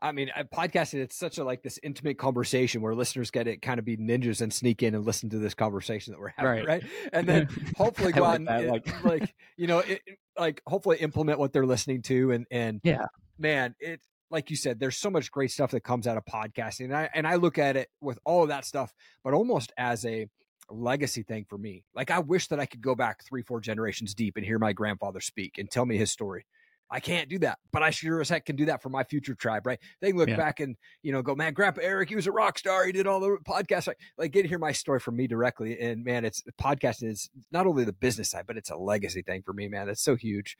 I 0.00 0.12
mean, 0.12 0.30
podcasting, 0.54 1.00
it's 1.00 1.16
such 1.16 1.38
a 1.38 1.44
like 1.44 1.62
this 1.62 1.78
intimate 1.82 2.18
conversation 2.18 2.80
where 2.82 2.94
listeners 2.94 3.30
get 3.32 3.48
it 3.48 3.62
kind 3.62 3.78
of 3.78 3.84
be 3.84 3.96
ninjas 3.96 4.40
and 4.40 4.52
sneak 4.52 4.82
in 4.82 4.94
and 4.94 5.04
listen 5.04 5.28
to 5.30 5.38
this 5.38 5.54
conversation 5.54 6.12
that 6.12 6.20
we're 6.20 6.32
having, 6.36 6.64
Right. 6.64 6.66
right? 6.66 6.84
And 7.12 7.26
then 7.26 7.48
hopefully 7.76 8.12
go 8.12 8.20
like 8.22 8.30
out 8.30 8.36
and 8.36 8.46
that, 8.48 8.66
like- 8.66 9.04
like, 9.04 9.34
you 9.56 9.66
know, 9.66 9.78
it- 9.80 10.02
like 10.38 10.62
hopefully 10.68 10.98
implement 10.98 11.40
what 11.40 11.52
they're 11.52 11.66
listening 11.66 12.02
to. 12.02 12.30
And, 12.30 12.46
and 12.50 12.80
Yeah. 12.84 13.06
man, 13.38 13.74
it, 13.80 14.00
like 14.30 14.50
you 14.50 14.56
said, 14.56 14.78
there's 14.78 14.96
so 14.96 15.10
much 15.10 15.32
great 15.32 15.50
stuff 15.50 15.72
that 15.72 15.80
comes 15.80 16.06
out 16.06 16.16
of 16.16 16.24
podcasting. 16.26 16.84
And 16.84 16.96
I, 16.96 17.10
and 17.12 17.26
I 17.26 17.34
look 17.36 17.58
at 17.58 17.76
it 17.76 17.88
with 18.00 18.18
all 18.24 18.42
of 18.44 18.50
that 18.50 18.64
stuff, 18.64 18.94
but 19.24 19.34
almost 19.34 19.72
as 19.76 20.04
a 20.06 20.28
legacy 20.70 21.22
thing 21.22 21.46
for 21.48 21.56
me. 21.58 21.82
Like 21.94 22.10
I 22.10 22.18
wish 22.20 22.48
that 22.48 22.60
I 22.60 22.66
could 22.66 22.82
go 22.82 22.94
back 22.94 23.24
three, 23.24 23.42
four 23.42 23.58
generations 23.60 24.14
deep 24.14 24.36
and 24.36 24.44
hear 24.46 24.58
my 24.58 24.72
grandfather 24.74 25.20
speak 25.20 25.58
and 25.58 25.68
tell 25.70 25.86
me 25.86 25.96
his 25.96 26.12
story. 26.12 26.44
I 26.90 27.00
can't 27.00 27.28
do 27.28 27.38
that, 27.40 27.58
but 27.72 27.82
I 27.82 27.90
sure 27.90 28.20
as 28.20 28.28
heck 28.28 28.44
can 28.46 28.56
do 28.56 28.66
that 28.66 28.82
for 28.82 28.88
my 28.88 29.04
future 29.04 29.34
tribe, 29.34 29.66
right? 29.66 29.78
They 30.00 30.12
look 30.12 30.28
Yeah. 30.28 30.36
back 30.36 30.60
and 30.60 30.76
you 31.02 31.12
know 31.12 31.22
go, 31.22 31.34
man, 31.34 31.52
Grandpa 31.52 31.80
Eric, 31.82 32.08
he 32.08 32.16
was 32.16 32.26
a 32.26 32.32
rock 32.32 32.58
star. 32.58 32.84
He 32.86 32.92
did 32.92 33.06
all 33.06 33.20
the 33.20 33.36
podcasts. 33.46 33.86
Like, 33.86 33.98
like 34.16 34.32
get 34.32 34.42
to 34.42 34.48
hear 34.48 34.58
my 34.58 34.72
story 34.72 35.00
from 35.00 35.16
me 35.16 35.26
directly. 35.26 35.78
And 35.78 36.04
man, 36.04 36.24
it's 36.24 36.42
podcasting 36.60 37.10
is 37.10 37.28
not 37.52 37.66
only 37.66 37.84
the 37.84 37.92
business 37.92 38.30
side, 38.30 38.44
but 38.46 38.56
it's 38.56 38.70
a 38.70 38.76
legacy 38.76 39.22
thing 39.22 39.42
for 39.42 39.52
me, 39.52 39.68
man. 39.68 39.86
That's 39.86 40.02
so 40.02 40.16
huge. 40.16 40.56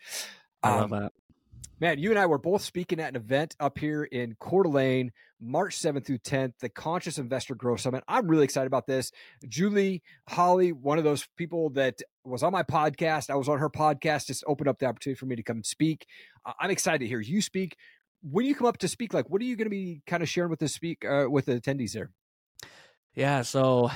i 0.63 0.71
Um, 0.71 0.91
love 0.91 1.03
that 1.03 1.13
Man, 1.81 2.01
you 2.01 2.11
and 2.11 2.19
I 2.19 2.27
were 2.27 2.39
both 2.39 2.63
speaking 2.63 2.99
at 2.99 3.11
an 3.11 3.17
event 3.17 3.55
up 3.61 3.79
here 3.79 4.03
in 4.03 4.35
Coeur 4.41 4.65
d'Alene, 4.65 5.13
March 5.41 5.77
7th 5.79 6.05
through 6.07 6.19
10th, 6.19 6.55
the 6.59 6.69
Conscious 6.69 7.19
Investor 7.19 7.55
Growth 7.55 7.81
Summit. 7.81 8.03
I'm 8.09 8.27
really 8.27 8.43
excited 8.43 8.67
about 8.67 8.89
this. 8.89 9.13
Julie 9.49 10.03
Holly, 10.29 10.73
one 10.73 10.99
of 10.99 11.05
those 11.05 11.29
people 11.37 11.71
that 11.71 12.01
was 12.29 12.43
on 12.43 12.53
my 12.53 12.63
podcast, 12.63 13.31
I 13.31 13.35
was 13.37 13.49
on 13.49 13.59
her 13.59 13.71
podcast, 13.71 14.27
just 14.27 14.45
opened 14.47 14.69
up 14.69 14.79
the 14.79 14.87
opportunity 14.87 15.19
for 15.19 15.27
me 15.27 15.37
to 15.37 15.43
come 15.43 15.57
and 15.59 15.67
speak. 15.67 16.07
Uh, 16.45 16.53
I'm 16.61 16.71
excited 16.71 16.99
to 17.01 17.07
hear 17.07 17.21
you 17.21 17.41
speak. 17.43 17.77
When 18.23 18.45
you 18.45 18.55
come 18.55 18.67
up 18.67 18.79
to 18.79 18.89
speak, 18.89 19.15
like, 19.15 19.31
what 19.31 19.41
are 19.41 19.45
you 19.45 19.57
going 19.57 19.67
to 19.67 19.71
be 19.71 20.03
kind 20.07 20.23
of 20.23 20.29
sharing 20.29 20.51
with 20.51 20.59
the 20.61 20.69
speak 20.69 21.05
uh, 21.05 21.27
with 21.31 21.47
the 21.47 21.61
attendees 21.61 21.93
there? 21.93 22.11
Yeah, 23.15 23.43
so 23.43 23.91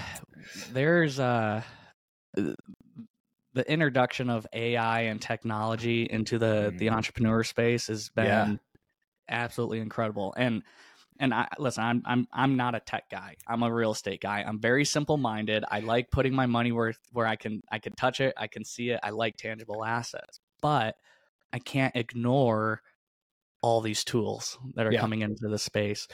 there's 0.73 1.21
uh 1.21 1.63
the 2.35 3.71
introduction 3.71 4.31
of 4.31 4.47
AI 4.53 5.03
and 5.03 5.21
technology 5.21 6.05
into 6.05 6.39
the 6.39 6.73
the 6.77 6.87
Mhm. 6.87 6.93
entrepreneur 6.93 7.45
space 7.45 7.89
has 7.89 8.09
been 8.09 8.25
Yeah. 8.27 8.57
absolutely 9.29 9.81
incredible. 9.81 10.33
And 10.37 10.63
and 11.23 11.33
I 11.33 11.47
listen, 11.59 11.85
I'm 11.85 12.03
I'm 12.05 12.27
I'm 12.33 12.57
not 12.57 12.75
a 12.75 12.81
tech 12.81 13.09
guy. 13.09 13.37
I'm 13.47 13.63
a 13.63 13.73
real 13.73 13.93
estate 13.93 14.21
guy. 14.21 14.43
I'm 14.43 14.61
very 14.61 14.85
simple 14.85 15.17
minded. 15.17 15.65
I 15.71 15.79
like 15.81 16.11
putting 16.11 16.35
my 16.35 16.47
money 16.47 16.73
where 16.73 16.95
where 17.13 17.27
I 17.27 17.37
can 17.37 17.63
I 17.71 17.79
can 17.79 17.95
touch 17.95 18.21
it, 18.21 18.35
I 18.37 18.49
can 18.49 18.65
see 18.65 18.91
it. 18.91 19.01
I 19.05 19.11
like 19.11 19.37
tangible 19.37 19.85
assets. 19.85 20.41
But 20.61 20.97
I 21.53 21.61
can't 21.61 21.95
ignore 21.97 22.83
all 23.63 23.81
these 23.81 24.05
tools 24.05 24.59
that 24.75 24.87
are 24.87 24.93
Yeah. 24.93 25.01
coming 25.01 25.23
into 25.23 25.49
the 25.49 25.59
space. 25.59 26.09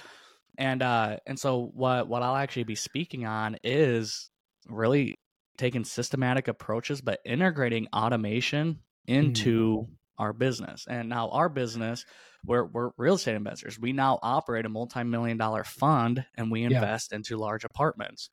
And 0.59 0.83
uh 0.83 1.19
and 1.27 1.39
so 1.39 1.71
what 1.75 2.09
what 2.09 2.23
I'll 2.23 2.37
actually 2.37 2.65
be 2.65 2.75
speaking 2.75 3.25
on 3.27 3.57
is 3.65 4.31
really 4.69 5.17
taking 5.57 5.85
systematic 5.85 6.49
approaches 6.49 7.01
but 7.01 7.21
integrating 7.25 7.89
automation 7.95 8.81
into 9.07 9.89
our 10.19 10.33
business. 10.33 10.87
And 10.89 11.09
now 11.09 11.31
our 11.31 11.49
business, 11.49 12.05
we're 12.45 12.65
we're 12.65 12.91
real 12.97 13.15
estate 13.15 13.35
investors. 13.37 13.79
We 13.79 13.93
now 13.93 14.19
operate 14.23 14.67
a 14.67 14.69
multi-million 14.71 15.37
dollar 15.39 15.65
fund 15.65 16.25
and 16.37 16.51
we 16.51 16.65
Yeah. 16.69 16.89
invest 16.89 17.13
into 17.13 17.37
large 17.37 17.65
apartments. 17.65 18.31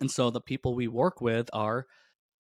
And 0.00 0.10
so 0.10 0.30
the 0.30 0.40
people 0.40 0.74
we 0.74 0.88
work 0.88 1.20
with 1.20 1.48
are 1.52 1.86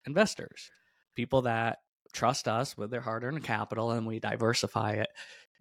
investors, 0.07 0.71
people 1.15 1.43
that 1.43 1.79
trust 2.13 2.49
us 2.49 2.77
with 2.77 2.91
their 2.91 3.01
hard-earned 3.03 3.45
capital 3.45 3.91
and 3.93 4.07
we 4.07 4.21
diversify 4.21 4.93
it 4.93 5.09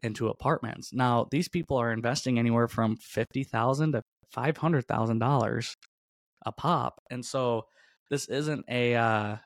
into 0.04 0.28
apartments. 0.30 0.94
Now, 0.94 1.28
these 1.32 1.50
people 1.50 1.78
are 1.78 1.92
investing 1.92 2.40
anywhere 2.40 2.68
from 2.68 2.98
50,000 2.98 3.94
to 3.94 4.04
$500,000 4.32 5.78
a 6.46 6.52
pop. 6.52 7.02
And 7.10 7.26
so 7.26 7.64
this 8.10 8.28
isn't 8.28 8.66
a 8.70 8.96
uh 8.96 9.38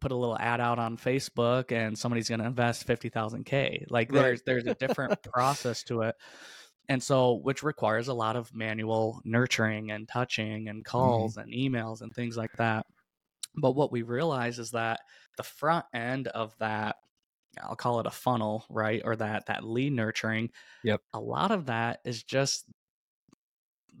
put 0.00 0.12
a 0.12 0.16
little 0.16 0.38
ad 0.38 0.60
out 0.60 0.78
on 0.78 0.96
Facebook 0.96 1.72
and 1.72 1.98
somebody's 1.98 2.28
going 2.28 2.40
to 2.40 2.46
invest 2.46 2.86
50,000 2.86 3.44
K. 3.44 3.84
Like 3.88 4.12
Right. 4.12 4.22
there's 4.22 4.42
there's 4.42 4.66
a 4.66 4.74
different 4.74 5.22
process 5.32 5.82
to 5.84 6.02
it. 6.02 6.14
And 6.88 7.02
so 7.02 7.34
which 7.42 7.62
requires 7.62 8.08
a 8.08 8.14
lot 8.14 8.36
of 8.36 8.54
manual 8.54 9.20
nurturing 9.24 9.90
and 9.90 10.08
touching 10.08 10.68
and 10.68 10.84
mm-hmm. 10.84 10.90
calls 10.90 11.36
and 11.36 11.52
emails 11.52 12.02
and 12.02 12.12
things 12.12 12.36
like 12.36 12.52
that. 12.58 12.86
But 13.56 13.72
what 13.72 13.92
we 13.92 14.02
realize 14.02 14.58
is 14.58 14.72
that 14.72 15.00
the 15.36 15.42
front 15.42 15.86
end 15.94 16.28
of 16.28 16.54
that 16.58 16.96
I'll 17.62 17.76
call 17.76 18.00
it 18.00 18.06
a 18.06 18.10
funnel, 18.10 18.64
right? 18.68 19.00
Or 19.04 19.14
that 19.16 19.46
that 19.46 19.64
lead 19.64 19.92
nurturing. 19.92 20.50
Yep. 20.82 21.00
A 21.12 21.20
lot 21.20 21.52
of 21.52 21.66
that 21.66 22.00
is 22.04 22.22
just 22.22 22.64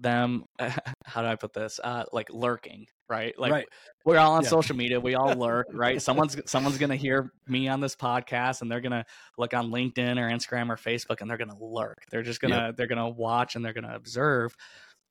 them 0.00 0.44
how 1.04 1.22
do 1.22 1.28
i 1.28 1.34
put 1.36 1.52
this 1.52 1.78
uh 1.82 2.04
like 2.12 2.28
lurking 2.30 2.86
right 3.08 3.38
like 3.38 3.52
Right. 3.52 3.66
we're 4.04 4.18
all 4.18 4.32
on 4.34 4.42
Yeah. 4.42 4.48
social 4.48 4.74
media 4.76 4.98
we 5.00 5.14
all 5.14 5.34
lurk 5.38 5.66
right 5.72 6.00
someone's 6.02 6.36
someone's 6.50 6.78
gonna 6.78 6.96
hear 6.96 7.30
me 7.46 7.68
on 7.68 7.80
this 7.80 7.94
podcast 7.94 8.60
and 8.62 8.70
they're 8.70 8.80
gonna 8.80 9.04
look 9.38 9.54
on 9.54 9.70
linkedin 9.70 10.18
or 10.18 10.28
instagram 10.30 10.68
or 10.70 10.76
facebook 10.76 11.20
and 11.20 11.30
they're 11.30 11.38
gonna 11.38 11.58
lurk 11.58 11.98
they're 12.10 12.22
just 12.22 12.40
gonna 12.40 12.72
they're 12.76 12.86
gonna 12.88 13.08
watch 13.08 13.54
and 13.56 13.64
they're 13.64 13.72
gonna 13.72 13.94
observe 13.94 14.54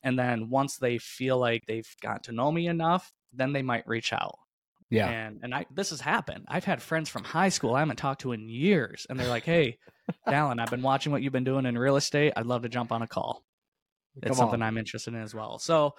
and 0.03 0.19
then 0.19 0.49
once 0.49 0.77
they 0.77 0.97
feel 0.97 1.37
like 1.37 1.63
they've 1.65 1.95
got 2.01 2.23
to 2.23 2.31
know 2.31 2.51
me 2.51 2.67
enough 2.67 3.11
then 3.31 3.53
they 3.53 3.61
might 3.61 3.87
reach 3.87 4.11
out 4.11 4.37
Yeah. 4.89 5.07
and 5.09 5.39
and 5.43 5.55
I 5.55 5.65
this 5.73 5.89
has 5.91 6.01
happened. 6.01 6.45
I've 6.49 6.65
had 6.65 6.81
friends 6.81 7.09
from 7.09 7.23
high 7.23 7.49
school 7.49 7.73
I 7.75 7.79
haven't 7.79 7.95
talked 7.95 8.21
to 8.21 8.31
in 8.33 8.47
years, 8.49 9.07
and 9.09 9.19
they're 9.19 9.27
like, 9.29 9.43
"Hey, 9.45 9.77
Dallon, 10.29 10.59
I've 10.59 10.69
been 10.69 10.83
watching 10.83 11.11
what 11.11 11.21
you've 11.23 11.33
been 11.33 11.43
doing 11.45 11.65
in 11.65 11.75
real 11.77 11.95
estate. 11.95 12.33
I'd 12.35 12.45
love 12.45 12.61
to 12.61 12.69
jump 12.69 12.91
on 12.91 13.01
a 13.01 13.07
call. 13.07 13.43
It's 14.21 14.37
something. 14.37 14.61
I'm 14.61 14.77
interested 14.77 15.13
in 15.13 15.21
as 15.21 15.33
well." 15.35 15.59
So, 15.59 15.95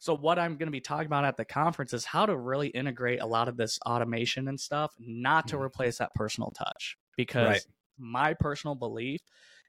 so 0.00 0.14
what 0.16 0.38
I'm 0.38 0.56
going 0.56 0.66
to 0.68 0.72
be 0.72 0.80
talking 0.80 1.06
about 1.06 1.24
at 1.24 1.36
the 1.36 1.44
conference 1.44 1.92
is 1.92 2.04
how 2.04 2.26
to 2.26 2.36
really 2.36 2.68
integrate 2.68 3.20
a 3.20 3.26
lot 3.26 3.48
of 3.48 3.56
this 3.56 3.78
automation 3.86 4.48
and 4.48 4.58
stuff, 4.60 4.94
not 4.98 5.48
to 5.48 5.56
Mhm. 5.56 5.60
replace 5.60 5.98
that 5.98 6.14
personal 6.14 6.50
touch. 6.52 6.96
Because 7.16 7.66
Right. 7.66 7.68
my 7.98 8.34
personal 8.34 8.74
belief 8.76 9.20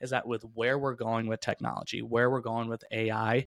is 0.01 0.12
that 0.12 0.27
with 0.27 0.43
where 0.53 0.77
we're 0.79 0.95
going 0.95 1.27
with 1.27 1.39
technology, 1.41 2.01
where 2.01 2.29
we're 2.29 2.41
going 2.41 2.69
with 2.69 2.83
AI, 2.91 3.45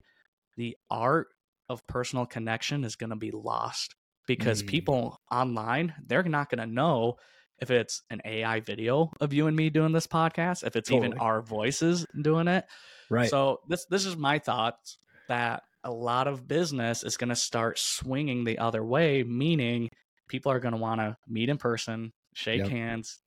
the 0.57 0.75
art 0.89 1.27
of 1.69 1.85
personal 1.87 2.25
connection 2.25 2.83
is 2.83 2.95
going 2.95 3.11
to 3.11 3.15
be 3.15 3.31
lost 3.31 3.95
because 4.27 4.61
Mm. 4.61 4.61
people 4.63 5.17
online 5.31 5.93
they're 6.05 6.23
not 6.23 6.49
going 6.49 6.59
to 6.67 6.73
know 6.73 7.15
if 7.59 7.69
it's 7.71 8.01
an 8.09 8.21
AI 8.25 8.59
video 8.59 9.11
of 9.21 9.33
you 9.33 9.47
and 9.47 9.55
me 9.55 9.69
doing 9.69 9.91
this 9.93 10.07
podcast, 10.07 10.65
if 10.65 10.75
it's 10.75 10.89
even 10.91 11.13
our 11.19 11.41
voices 11.41 12.05
doing 12.21 12.47
it. 12.47 12.65
Right. 13.12 13.36
So 13.36 13.60
this 13.67 13.86
this 13.86 14.06
is 14.06 14.17
my 14.17 14.39
thoughts 14.39 14.97
that 15.28 15.63
a 15.84 15.91
lot 15.91 16.28
of 16.28 16.47
business 16.47 17.04
is 17.04 17.17
going 17.17 17.30
to 17.30 17.36
start 17.36 17.80
swinging 17.80 18.43
the 18.43 18.60
other 18.60 18.84
way, 18.84 19.24
meaning 19.24 19.89
people 20.28 20.52
are 20.52 20.60
going 20.60 20.74
to 20.74 20.78
want 20.80 21.02
to 21.02 21.17
meet 21.28 21.50
in 21.50 21.58
person, 21.58 22.13
shake 22.34 22.67
Yep. 22.67 22.67
hands, 22.67 23.21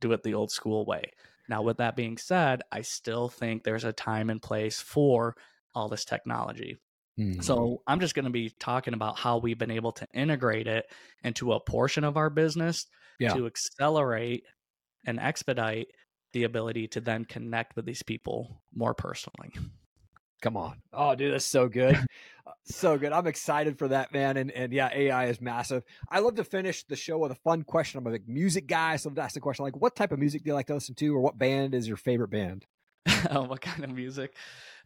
do 0.00 0.12
it 0.12 0.22
the 0.22 0.34
old 0.34 0.50
school 0.50 0.84
way. 0.86 1.12
Now, 1.48 1.62
with 1.62 1.78
that 1.78 1.96
being 1.96 2.18
said, 2.18 2.62
I 2.72 2.82
still 2.82 3.28
think 3.28 3.64
there's 3.64 3.84
a 3.84 3.92
time 3.92 4.30
and 4.30 4.42
place 4.42 4.80
for 4.80 5.36
all 5.74 5.88
this 5.88 6.04
technology. 6.04 6.78
Mhm. 7.16 7.42
So 7.42 7.82
I'm 7.86 8.00
just 8.00 8.14
going 8.14 8.24
to 8.26 8.30
be 8.30 8.50
talking 8.50 8.94
about 8.94 9.18
how 9.18 9.38
we've 9.38 9.58
been 9.58 9.70
able 9.70 9.92
to 9.92 10.06
integrate 10.14 10.66
it 10.68 10.86
into 11.24 11.52
a 11.52 11.60
portion 11.60 12.04
of 12.04 12.16
our 12.16 12.30
business 12.30 12.86
Yeah. 13.18 13.36
to 13.36 13.46
accelerate 13.46 14.46
and 15.06 15.20
expedite 15.20 15.88
the 16.32 16.44
ability 16.44 16.88
to 16.88 17.00
then 17.00 17.24
connect 17.24 17.76
with 17.76 17.84
these 17.84 18.02
people 18.02 18.62
more 18.74 18.94
personally. 18.94 19.52
Come 20.42 20.56
on. 20.56 20.82
Oh, 20.92 21.14
dude, 21.14 21.32
that's 21.32 21.46
so 21.46 21.68
good. 21.68 21.98
Uh, 22.44 22.50
so 22.64 22.98
good. 22.98 23.12
I'm 23.12 23.28
excited 23.28 23.78
for 23.78 23.86
that, 23.86 24.12
man. 24.12 24.36
And 24.36 24.50
and 24.50 24.72
yeah, 24.72 24.90
AI 24.92 25.26
is 25.26 25.40
massive. 25.40 25.84
I 26.08 26.18
love 26.18 26.34
to 26.34 26.42
finish 26.42 26.82
the 26.82 26.96
show 26.96 27.16
with 27.18 27.30
a 27.30 27.36
fun 27.36 27.62
question. 27.62 27.98
I'm 27.98 28.06
a 28.08 28.10
big 28.10 28.28
music 28.28 28.66
guy, 28.66 28.96
so 28.96 29.08
I'm 29.08 29.16
ask 29.16 29.34
the 29.34 29.40
question 29.40 29.64
like, 29.64 29.76
what 29.76 29.94
type 29.94 30.10
of 30.10 30.18
music 30.18 30.42
do 30.42 30.48
you 30.48 30.54
like 30.54 30.66
to 30.66 30.74
listen 30.74 30.96
to, 30.96 31.14
or 31.14 31.20
what 31.20 31.38
band 31.38 31.72
is 31.72 31.86
your 31.86 31.96
favorite 31.96 32.30
band? 32.30 32.66
oh, 33.30 33.42
what 33.46 33.60
kind 33.60 33.84
of 33.84 33.90
music? 33.90 34.34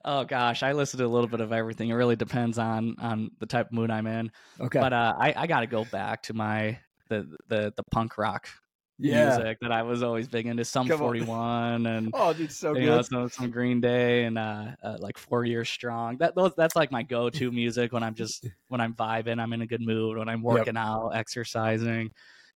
Oh 0.04 0.24
gosh, 0.24 0.62
I 0.62 0.72
listen 0.72 0.98
to 0.98 1.06
a 1.06 1.09
little 1.09 1.28
bit 1.28 1.40
of 1.40 1.50
everything. 1.50 1.88
It 1.88 1.94
really 1.94 2.14
depends 2.14 2.59
on 2.59 2.96
on 2.98 3.30
the 3.40 3.46
type 3.46 3.68
of 3.68 3.72
mood 3.72 3.90
I'm 3.90 4.06
in. 4.06 4.30
Okay. 4.61 4.78
But 4.78 4.92
uh, 4.92 5.14
I 5.18 5.32
I 5.35 5.46
got 5.46 5.61
to 5.61 5.66
go 5.66 5.87
back 5.87 6.24
to 6.24 6.35
my 6.35 6.78
the 7.09 7.26
the 7.48 7.72
the 7.74 7.85
punk 7.90 8.18
rock 8.18 8.50
yeah. 8.98 9.37
music 9.37 9.59
that 9.61 9.72
I 9.72 9.82
was 9.82 10.02
always 10.02 10.28
big 10.28 10.46
into. 10.46 10.64
Sum 10.64 10.88
Come 10.88 10.94
on. 10.94 10.98
41 11.26 11.87
and 11.87 12.11
Oh, 12.14 12.32
dude, 12.32 12.52
so 12.52 12.74
you 12.74 12.80
good. 12.80 12.87
know, 12.87 13.02
some, 13.02 13.28
some 13.28 13.50
Green 13.50 13.80
Day 13.80 14.24
and 14.24 14.38
uh, 14.38 14.68
uh, 14.82 14.96
like 15.00 15.18
Four 15.18 15.44
Years 15.44 15.68
Strong. 15.68 16.18
That 16.18 16.35
those 16.35 16.52
that's 16.56 16.76
like 16.76 16.90
my 16.90 17.02
go-to 17.02 17.50
music 17.52 17.92
when 17.92 18.02
I'm 18.02 18.14
just 18.14 18.46
when 18.68 18.80
I'm 18.80 18.94
vibing, 18.94 19.40
I'm 19.40 19.52
in 19.52 19.62
a 19.62 19.66
good 19.66 19.82
mood, 19.82 20.18
when 20.18 20.28
I'm 20.28 20.42
working 20.42 20.76
out, 20.76 21.11
exercising, 21.11 22.11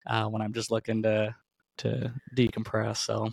uh, 0.06 0.26
when 0.26 0.42
I'm 0.42 0.52
just 0.52 0.70
looking 0.70 1.02
to 1.02 1.34
to 1.78 2.12
decompress. 2.36 2.98
So 2.98 3.30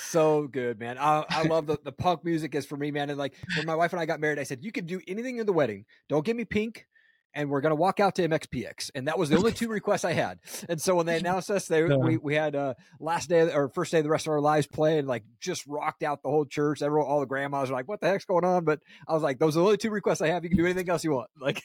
So 0.00 0.46
good, 0.48 0.78
man. 0.78 0.98
I, 0.98 1.24
I 1.28 1.42
love 1.44 1.66
the, 1.66 1.78
the 1.82 1.92
punk 1.92 2.24
music 2.24 2.54
is 2.54 2.66
for 2.66 2.76
me, 2.76 2.90
man. 2.90 3.10
And 3.10 3.18
like 3.18 3.34
when 3.56 3.66
my 3.66 3.74
wife 3.74 3.92
and 3.92 4.00
I 4.00 4.06
got 4.06 4.20
married, 4.20 4.38
I 4.38 4.42
said, 4.42 4.64
you 4.64 4.72
can 4.72 4.86
do 4.86 5.00
anything 5.08 5.38
in 5.38 5.46
the 5.46 5.52
wedding. 5.52 5.84
Don't 6.08 6.24
give 6.24 6.36
me 6.36 6.44
pink. 6.44 6.86
And 7.34 7.50
we're 7.50 7.60
gonna 7.60 7.74
walk 7.74 8.00
out 8.00 8.14
to 8.16 8.28
MXPX, 8.28 8.90
and 8.94 9.06
that 9.06 9.18
was 9.18 9.28
the 9.28 9.36
only 9.36 9.52
two 9.52 9.68
requests 9.68 10.04
I 10.04 10.12
had. 10.12 10.40
And 10.68 10.80
so 10.80 10.94
when 10.96 11.06
they 11.06 11.16
announced 11.20 11.50
us, 11.50 11.66
they 11.66 11.84
we, 11.84 12.16
we 12.16 12.34
had 12.34 12.56
uh, 12.56 12.74
last 13.00 13.28
day 13.28 13.52
or 13.52 13.68
first 13.68 13.92
day 13.92 13.98
of 13.98 14.04
the 14.04 14.10
rest 14.10 14.26
of 14.26 14.32
our 14.32 14.40
lives 14.40 14.66
play, 14.66 14.98
and 14.98 15.06
like 15.06 15.24
just 15.38 15.66
rocked 15.66 16.02
out 16.02 16.22
the 16.22 16.30
whole 16.30 16.46
church. 16.46 16.82
Everyone, 16.82 17.08
all 17.08 17.20
the 17.20 17.26
grandmas 17.26 17.70
were 17.70 17.76
like, 17.76 17.88
"What 17.88 18.00
the 18.00 18.08
heck's 18.08 18.24
going 18.24 18.44
on?" 18.44 18.64
But 18.64 18.80
I 19.06 19.12
was 19.12 19.22
like, 19.22 19.38
"Those 19.38 19.56
are 19.56 19.60
the 19.60 19.64
only 19.66 19.76
two 19.76 19.90
requests 19.90 20.20
I 20.20 20.28
have. 20.28 20.42
You 20.42 20.50
can 20.50 20.58
do 20.58 20.64
anything 20.64 20.88
else 20.88 21.04
you 21.04 21.12
want." 21.12 21.30
Like 21.40 21.62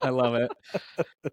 I 0.00 0.10
love 0.10 0.34
it. 0.34 0.50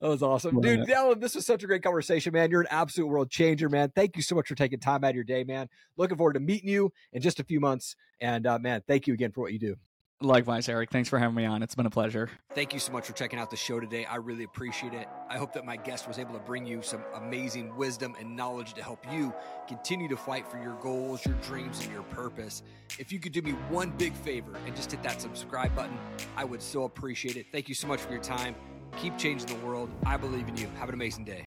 that 0.00 0.08
was 0.08 0.22
awesome. 0.22 0.56
Love 0.56 0.62
Dude, 0.62 0.80
it. 0.80 0.88
Dallon, 0.88 1.20
this 1.20 1.34
was 1.34 1.44
such 1.44 1.62
a 1.62 1.66
great 1.66 1.82
conversation, 1.82 2.32
man. 2.32 2.50
You're 2.50 2.62
an 2.62 2.68
absolute 2.70 3.06
world 3.06 3.30
changer, 3.30 3.68
man. 3.68 3.92
Thank 3.94 4.16
you 4.16 4.22
so 4.22 4.34
much 4.34 4.48
for 4.48 4.54
taking 4.54 4.78
time 4.78 5.04
out 5.04 5.10
of 5.10 5.14
your 5.14 5.24
day, 5.24 5.44
man. 5.44 5.68
Looking 5.96 6.16
forward 6.16 6.34
to 6.34 6.40
meeting 6.40 6.68
you 6.68 6.92
in 7.12 7.22
just 7.22 7.40
a 7.40 7.44
few 7.44 7.60
months. 7.60 7.96
And 8.20 8.46
uh, 8.46 8.58
man, 8.58 8.82
thank 8.86 9.06
you 9.06 9.14
again 9.14 9.32
for 9.32 9.40
what 9.40 9.52
you 9.52 9.58
do. 9.58 9.76
Likewise, 10.22 10.68
Eric. 10.68 10.90
Thanks 10.90 11.08
for 11.08 11.18
having 11.18 11.34
me 11.34 11.44
on. 11.44 11.62
It's 11.62 11.74
been 11.74 11.86
a 11.86 11.90
pleasure. 11.90 12.30
Thank 12.54 12.72
you 12.72 12.78
so 12.78 12.92
much 12.92 13.06
for 13.06 13.12
checking 13.12 13.38
out 13.38 13.50
the 13.50 13.56
show 13.56 13.80
today. 13.80 14.04
I 14.04 14.16
really 14.16 14.44
appreciate 14.44 14.94
it. 14.94 15.08
I 15.28 15.36
hope 15.36 15.52
that 15.54 15.64
my 15.64 15.76
guest 15.76 16.06
was 16.06 16.18
able 16.18 16.34
to 16.34 16.40
bring 16.40 16.66
you 16.66 16.82
some 16.82 17.02
amazing 17.14 17.74
wisdom 17.76 18.14
and 18.20 18.36
knowledge 18.36 18.74
to 18.74 18.82
help 18.82 19.04
you 19.10 19.34
continue 19.66 20.08
to 20.08 20.16
fight 20.16 20.46
for 20.46 20.58
your 20.58 20.74
goals, 20.76 21.24
your 21.26 21.34
dreams, 21.36 21.82
and 21.82 21.92
your 21.92 22.02
purpose. 22.04 22.62
If 22.98 23.12
you 23.12 23.18
could 23.18 23.32
do 23.32 23.42
me 23.42 23.52
one 23.70 23.90
big 23.90 24.14
favor 24.14 24.52
and 24.66 24.76
just 24.76 24.90
hit 24.90 25.02
that 25.02 25.20
subscribe 25.20 25.74
button, 25.74 25.98
I 26.36 26.44
would 26.44 26.62
so 26.62 26.84
appreciate 26.84 27.36
it. 27.36 27.46
Thank 27.50 27.68
you 27.68 27.74
so 27.74 27.88
much 27.88 28.00
for 28.00 28.12
your 28.12 28.22
time. 28.22 28.54
Keep 28.98 29.18
changing 29.18 29.48
the 29.48 29.66
world. 29.66 29.90
I 30.04 30.16
believe 30.16 30.48
in 30.48 30.56
you. 30.56 30.68
Have 30.78 30.88
an 30.88 30.94
amazing 30.94 31.24
day. 31.24 31.40